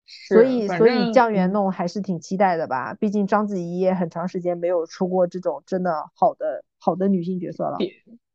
[0.06, 2.94] 所以，所以酱园嗯弄还是挺期待的吧？
[2.94, 7.78] 毕竟章子怡也很长时间没有出过这种真的好的好的女性角色了。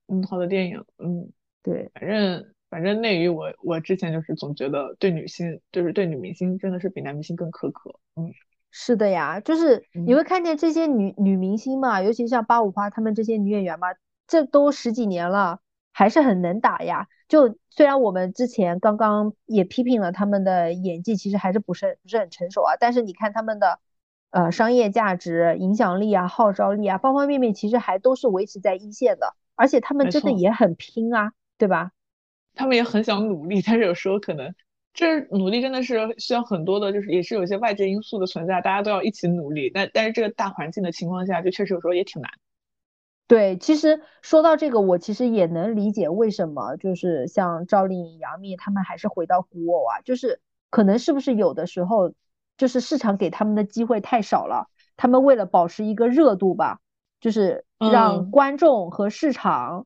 [0.08, 1.32] 嗯，好的电影，嗯，
[1.62, 8.32] 对，反正反正内娱我我之前就是总觉得对女性就是对女明星真的是比男明星更苛刻，嗯，
[8.72, 13.90] 是的呀，就是你嗯会看见这些女女明星嘛，尤其像八五花她们这些女演员嘛，
[14.26, 15.60] 这都十几年了，
[15.94, 17.08] 还是很能打呀。
[17.30, 23.80] 就虽然我们之前刚刚也批评了他们的演技，其实还是不是不是很成熟啊，但是你看他们的
[24.31, 31.91] 呃商业价值、影响力啊、号召力啊，方方面面其实还都是维持在一线的，而且他们真的也很拼啊，对吧？
[32.56, 34.53] 他们也很想努力，但是有时候可能
[34.91, 42.31] 这努力真的是需要很多的，就是也是有些外界因素的存在，大家都要一起努力，但但是这个大环境的情况下，就确实有时候也挺难。
[43.30, 50.41] 对，其实说到这个，我其实也能理解为什么就是像赵丽颖、杨幂他们还是回到古偶啊，就是
[50.72, 52.11] 可能是不是有的时候
[52.57, 56.80] 就是市场给他们的机会太少了，他们为了保持一个热度吧，
[57.22, 59.85] 就是让嗯观众和市场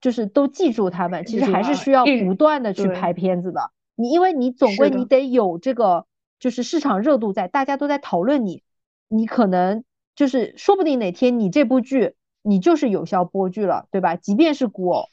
[0.00, 3.70] 就是都记住他们，其实还是需要不断的去拍片子的。
[3.94, 6.06] 你因为你总归你得有这个
[6.40, 8.64] 就是市场热度在，大家都在讨论你，
[9.06, 9.84] 你可能
[10.16, 14.16] 就是说不定哪天你这部剧你就是有效播剧了，对吧？
[14.16, 15.04] 即便是古偶，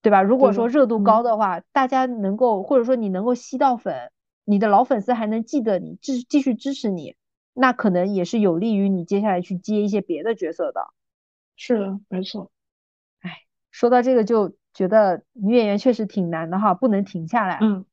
[0.00, 0.22] 对吧？
[0.22, 4.10] 如果说热度高嗯的话，大家能够或者说你能够吸到粉，
[4.44, 7.16] 你的老粉丝还能记得你，继继续支持你，
[7.52, 10.88] 那可能也是有利于你接下来去接一些别的角色的。
[11.56, 12.50] 是的，没错。
[13.20, 17.58] 哎说到这个就觉得女演员确实挺难的哈，不能停下来。
[17.60, 17.84] 嗯，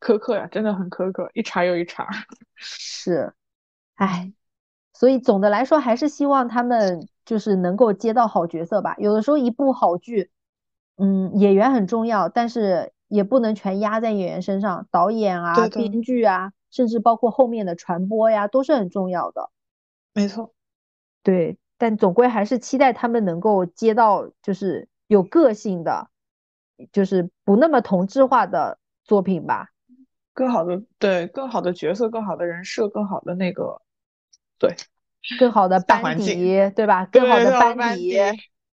[0.00, 2.08] 苛刻呀，真的很苛刻，一茬又一茬。
[2.54, 3.34] 是，
[3.94, 4.32] 哎，
[4.92, 8.94] 所以总的来说还是希望他们就是能够接到好角色吧。
[8.96, 10.30] 有的时候一部好剧，
[10.96, 19.50] 嗯，演员很重要，但是也不能全压在演员身上，导演啊、编剧啊，甚至包括后面的传播呀，都是很重要的。
[20.14, 20.54] 没错，
[21.22, 26.08] 对，但总归还是期待他们能够接到就是有个性的，
[26.92, 29.70] 就是不那么同质化的作品吧。
[30.32, 33.82] 更好的对更好的角色，更好的人设，更好的那个
[34.58, 34.74] 对
[35.38, 36.34] 更好的班底，
[36.74, 37.06] 对吧？
[37.06, 38.18] 更好的班底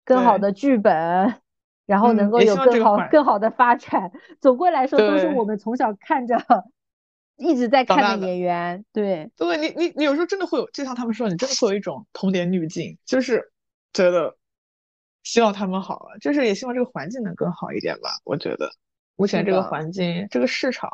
[0.04, 1.40] 更好的剧本，
[1.86, 4.10] 然后能够有更好更好的发展。
[4.40, 6.36] 总归来说，都是我们从小看着
[7.36, 8.84] 一直在看的演员。
[8.92, 13.52] 对，对你你你有时候真的会有，就像他们说，你真的会有一种童年滤镜，就是
[13.92, 14.36] 觉得
[15.22, 18.10] 希望他们好了，就是也希望这个环境能更好一点吧。
[18.24, 18.70] 我觉得
[19.16, 20.90] 目前这个环境，这个市场，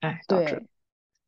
[0.00, 0.66] 哎，对，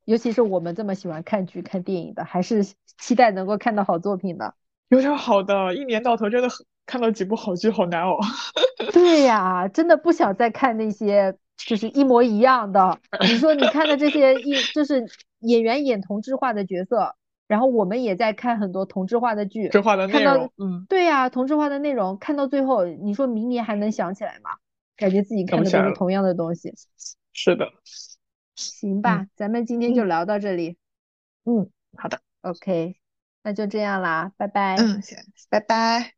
[0.09, 2.65] 尤其是我们这么喜欢看剧、看电影的，还是
[2.97, 4.55] 期待能够看到好作品的。
[4.89, 8.19] 有点好的，一年到头真的很看到几部好剧好难熬。
[8.91, 12.99] 对呀，真的不想再看那些就是一模一样的。
[13.21, 15.07] 你说你看的这些一就是
[15.41, 17.15] 演员演同质化的角色。
[17.47, 24.51] 然后我们也在看很多同质化的剧，质化的内容，嗯，对呀，同质化的内容，看到最后，你说明年还能想起来吗？
[24.97, 26.75] 感觉自己看的都是同样的东西。
[27.33, 27.67] 是的，
[28.59, 30.77] 行吧，咱们今天就聊到这里。
[31.45, 32.97] 嗯，好的，OK，
[33.43, 34.77] 那就这样啦，拜拜。
[34.77, 35.17] 嗯，行，
[35.49, 36.18] 拜拜。